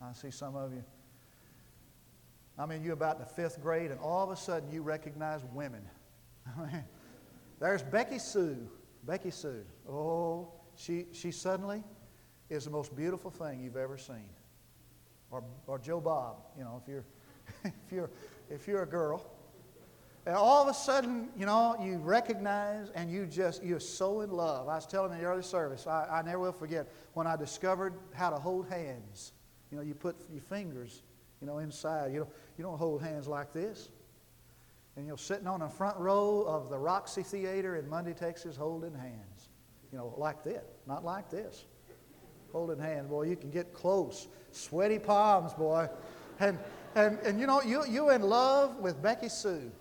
I 0.00 0.12
see 0.12 0.30
some 0.30 0.56
of 0.56 0.72
you. 0.72 0.84
I 2.58 2.66
mean, 2.66 2.82
you're 2.82 2.92
about 2.92 3.18
the 3.18 3.26
fifth 3.26 3.60
grade, 3.62 3.90
and 3.90 4.00
all 4.00 4.24
of 4.24 4.30
a 4.30 4.36
sudden 4.36 4.70
you 4.70 4.82
recognize 4.82 5.40
women. 5.52 5.82
There's 7.60 7.82
Becky 7.82 8.18
Sue. 8.18 8.68
Becky 9.04 9.30
Sue. 9.30 9.64
Oh, 9.88 10.52
she, 10.76 11.06
she 11.12 11.30
suddenly 11.30 11.82
is 12.50 12.64
the 12.64 12.70
most 12.70 12.94
beautiful 12.94 13.30
thing 13.30 13.62
you've 13.62 13.76
ever 13.76 13.96
seen. 13.96 14.28
Or, 15.30 15.42
or 15.66 15.78
Joe 15.78 16.00
Bob, 16.00 16.36
you 16.58 16.64
know, 16.64 16.82
if 16.82 16.88
you're, 16.88 17.04
if, 17.64 17.92
you're, 17.92 18.10
if 18.50 18.68
you're 18.68 18.82
a 18.82 18.86
girl. 18.86 19.24
And 20.24 20.36
all 20.36 20.62
of 20.62 20.68
a 20.68 20.74
sudden, 20.74 21.28
you 21.36 21.46
know, 21.46 21.76
you 21.82 21.98
recognize 21.98 22.90
and 22.94 23.10
you 23.10 23.26
just, 23.26 23.64
you're 23.64 23.80
so 23.80 24.20
in 24.20 24.30
love. 24.30 24.68
I 24.68 24.76
was 24.76 24.86
telling 24.86 25.12
in 25.12 25.18
the 25.18 25.24
early 25.24 25.42
service, 25.42 25.86
I, 25.86 26.06
I 26.10 26.22
never 26.22 26.38
will 26.38 26.52
forget 26.52 26.86
when 27.14 27.26
I 27.26 27.36
discovered 27.36 27.94
how 28.14 28.30
to 28.30 28.36
hold 28.36 28.68
hands. 28.68 29.32
You 29.72 29.78
know, 29.78 29.82
you 29.82 29.94
put 29.94 30.16
your 30.32 30.42
fingers, 30.42 31.02
you 31.40 31.46
know, 31.46 31.58
inside. 31.58 32.12
You 32.12 32.20
don't, 32.20 32.30
you 32.56 32.62
don't 32.62 32.78
hold 32.78 33.02
hands 33.02 33.26
like 33.26 33.52
this. 33.52 33.88
And 34.96 35.06
you're 35.06 35.18
sitting 35.18 35.48
on 35.48 35.60
the 35.60 35.68
front 35.68 35.96
row 35.98 36.44
of 36.46 36.70
the 36.70 36.78
Roxy 36.78 37.22
Theater 37.22 37.76
in 37.76 37.88
Munday, 37.88 38.12
Texas, 38.12 38.54
holding 38.56 38.94
hands. 38.94 39.48
You 39.90 39.98
know, 39.98 40.14
like 40.16 40.44
this, 40.44 40.62
not 40.86 41.04
like 41.04 41.30
this. 41.30 41.64
Holding 42.52 42.78
hands, 42.78 43.08
boy, 43.08 43.22
you 43.24 43.34
can 43.34 43.50
get 43.50 43.72
close. 43.72 44.28
Sweaty 44.52 44.98
palms, 44.98 45.52
boy. 45.54 45.88
And, 46.38 46.58
and, 46.94 47.18
and 47.20 47.40
you 47.40 47.46
know, 47.46 47.62
you, 47.62 47.84
you're 47.88 48.12
in 48.12 48.22
love 48.22 48.76
with 48.76 49.02
Becky 49.02 49.28
Sue. 49.28 49.72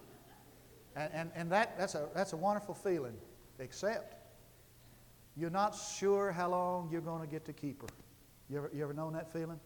And, 0.95 1.09
and, 1.13 1.31
and 1.35 1.51
that, 1.51 1.77
that's, 1.77 1.95
a, 1.95 2.09
that's 2.13 2.33
a 2.33 2.37
wonderful 2.37 2.73
feeling, 2.73 3.15
except 3.59 4.15
you're 5.37 5.49
not 5.49 5.75
sure 5.75 6.31
how 6.31 6.49
long 6.49 6.89
you're 6.91 7.01
going 7.01 7.21
to 7.21 7.27
get 7.27 7.45
to 7.45 7.53
keep 7.53 7.81
her. 7.81 7.87
You 8.49 8.57
ever, 8.57 8.71
you 8.73 8.83
ever 8.83 8.93
known 8.93 9.13
that 9.13 9.31
feeling? 9.31 9.59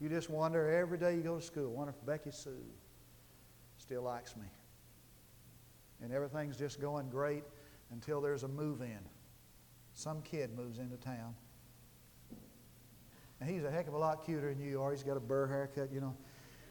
You 0.00 0.08
just 0.08 0.30
wonder 0.30 0.70
every 0.70 0.98
day 0.98 1.14
you 1.14 1.22
go 1.22 1.36
to 1.36 1.42
school, 1.42 1.70
wonder 1.70 1.94
if 1.96 2.06
Becky 2.06 2.30
Sue 2.30 2.50
still 3.78 4.02
likes 4.02 4.36
me. 4.36 4.46
And 6.02 6.12
everything's 6.12 6.56
just 6.56 6.80
going 6.80 7.08
great 7.08 7.44
until 7.90 8.20
there's 8.20 8.42
a 8.42 8.48
move 8.48 8.80
in. 8.80 8.98
Some 9.94 10.22
kid 10.22 10.56
moves 10.56 10.78
into 10.78 10.96
town. 10.96 11.34
And 13.40 13.48
he's 13.48 13.64
a 13.64 13.70
heck 13.70 13.88
of 13.88 13.94
a 13.94 13.98
lot 13.98 14.24
cuter 14.24 14.52
than 14.52 14.64
you 14.64 14.82
are. 14.82 14.90
He's 14.90 15.02
got 15.02 15.16
a 15.16 15.20
burr 15.20 15.46
haircut, 15.46 15.92
you 15.92 16.00
know. 16.00 16.16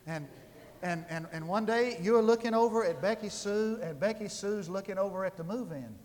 And 0.05 0.27
and, 0.81 1.05
and, 1.09 1.27
and 1.31 1.47
one 1.47 1.65
day 1.65 1.97
you're 2.01 2.21
looking 2.21 2.53
over 2.53 2.85
at 2.85 3.01
Becky 3.01 3.29
Sue, 3.29 3.79
and 3.81 3.99
Becky 3.99 4.27
Sue's 4.27 4.69
looking 4.69 4.97
over 4.97 5.25
at 5.25 5.37
the 5.37 5.43
move 5.43 5.71
in. 5.71 5.95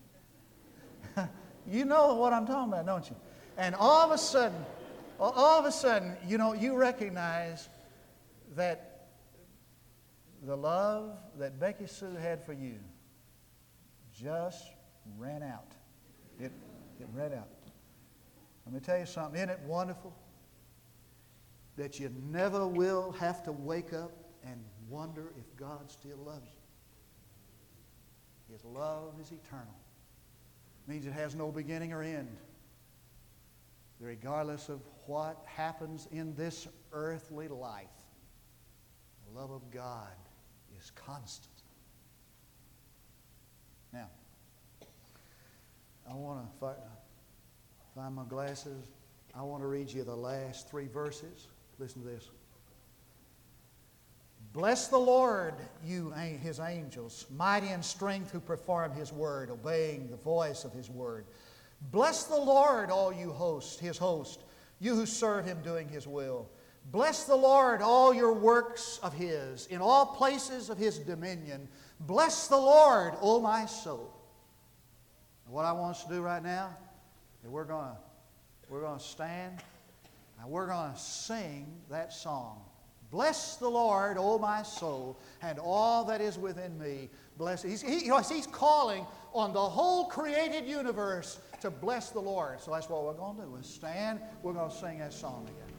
you 1.67 1.85
know 1.85 2.15
what 2.15 2.33
I'm 2.33 2.47
talking 2.47 2.73
about, 2.73 2.87
don't 2.87 3.09
you? 3.09 3.17
And 3.57 3.75
all 3.75 4.01
of 4.01 4.11
a 4.11 4.19
sudden, 4.19 4.65
all 5.19 5.59
of 5.59 5.67
a 5.67 5.73
sudden, 5.73 6.17
you 6.27 6.39
know, 6.39 6.53
you 6.53 6.75
recognize 6.75 7.69
that 8.57 9.09
the 10.45 10.57
love 10.57 11.17
that 11.39 11.61
Becky 11.61 11.87
Sue 11.87 12.15
had 12.15 12.45
for 12.45 12.53
you 12.53 12.75
just 14.13 14.67
ran 15.19 15.43
out. 15.43 15.73
It, 16.41 16.53
it 16.99 17.07
ran 17.15 17.33
out. 17.35 17.49
Let 18.67 18.75
me 18.75 18.81
tell 18.81 18.99
you 18.99 19.07
something. 19.07 19.37
Isn't 19.37 19.51
it 19.51 19.61
wonderful 19.67 20.15
that 21.77 22.01
you 22.01 22.11
never 22.31 22.67
will 22.67 23.13
have 23.13 23.43
to 23.45 23.53
wake 23.53 23.93
up 23.93 24.13
and 24.45 24.63
wonder 24.89 25.33
if 25.39 25.57
God 25.57 25.91
still 25.91 26.19
loves 26.19 26.47
you. 26.47 26.53
His 28.53 28.65
love 28.65 29.15
is 29.21 29.33
eternal. 29.33 29.75
It 30.87 30.91
means 30.91 31.07
it 31.07 31.13
has 31.13 31.35
no 31.35 31.51
beginning 31.51 31.93
or 31.93 32.03
end. 32.03 32.37
Regardless 34.01 34.69
of 34.69 34.81
what 35.07 35.43
happens 35.47 36.09
in 36.11 36.35
this 36.35 36.67
earthly 36.93 37.49
life, 37.49 37.87
the 39.27 39.39
love 39.39 39.51
of 39.51 39.71
God 39.71 40.13
is 40.79 40.91
constant. 40.91 41.49
Now, 43.93 44.09
I 46.11 46.15
want 46.15 46.45
to 46.45 46.59
fi- 46.59 46.73
uh, 46.73 47.95
find 47.95 48.15
my 48.15 48.25
glasses. 48.25 48.87
I 49.35 49.43
want 49.43 49.63
to 49.63 49.67
read 49.67 49.91
you 49.91 50.03
the 50.03 50.17
last 50.17 50.69
three 50.69 50.89
verses. 50.89 51.47
Listen 51.79 52.03
to 52.03 52.09
this. 52.09 52.31
Bless 54.53 54.89
the 54.89 54.99
Lord, 54.99 55.55
you 55.85 56.11
his 56.11 56.61
angels, 56.61 57.27
mighty 57.31 57.69
in 57.69 57.83
strength 57.83 58.31
who 58.31 58.41
perform 58.41 58.93
his 58.93 59.13
word, 59.13 59.51
obeying 59.51 60.11
the 60.11 60.17
voice 60.17 60.65
of 60.65 60.73
his 60.73 60.91
word. 60.91 61.25
Bless 61.91 62.25
the 62.25 62.37
Lord, 62.37 62.91
all 62.91 63.13
you 63.13 63.33
hosts, 63.33 63.79
his 63.79 63.97
host, 63.99 64.45
you 64.79 64.95
who 64.95 65.07
serve 65.07 65.47
him 65.47 65.59
doing 65.63 65.89
his 65.89 66.07
will. 66.07 66.49
Bless 66.91 67.25
the 67.25 67.37
Lord, 67.37 67.81
all 67.81 68.13
your 68.13 68.33
works 68.33 68.99
of 69.03 69.15
his, 69.15 69.67
in 69.67 69.81
all 69.81 70.05
places 70.05 70.69
of 70.69 70.79
his 70.79 70.99
dominion. 70.99 71.69
Bless 72.01 72.49
the 72.49 72.57
Lord, 72.57 73.15
O 73.21 73.41
my 73.41 73.67
soul. 73.67 74.13
And 75.47 75.55
what 75.55 75.65
I 75.65 75.73
want 75.73 75.97
us 75.97 76.05
to 76.05 76.11
do 76.11 76.21
right 76.21 76.43
now 76.43 76.77
is 77.43 77.49
we're 77.49 77.65
going 77.65 77.93
we're 78.69 78.81
going 78.81 78.99
to 78.99 79.05
stand 79.05 79.63
and 80.41 80.51
we're 80.51 80.67
going 80.67 80.93
to 80.93 80.99
sing 80.99 81.67
that 81.91 82.13
song. 82.13 82.63
Bless 83.13 83.57
the 83.57 83.69
Lord, 83.69 84.17
O 84.19 84.39
my 84.39 84.63
soul, 84.63 85.19
and 85.43 85.59
all 85.59 86.03
that 86.05 86.23
is 86.23 86.39
within 86.39 86.79
me. 86.79 87.11
Bless. 87.37 87.63
He's, 87.63 87.83
he, 87.83 88.11
he's 88.29 88.47
calling 88.47 89.07
on 89.35 89.53
the 89.53 89.61
whole 89.61 90.07
created 90.07 90.67
universe 90.67 91.39
to 91.61 91.71
bless 91.71 92.09
the 92.09 92.21
Lord. 92.21 92.59
So 92.61 92.71
that's 92.73 92.89
what 92.89 93.05
we're 93.05 93.13
going 93.13 93.37
to 93.37 93.43
do. 93.43 93.51
We'll 93.51 93.63
stand. 93.63 94.21
We're 94.43 94.55
going 94.55 94.71
to 94.71 94.77
sing 94.77 94.99
that 95.01 95.13
song 95.13 95.47
together. 95.47 95.72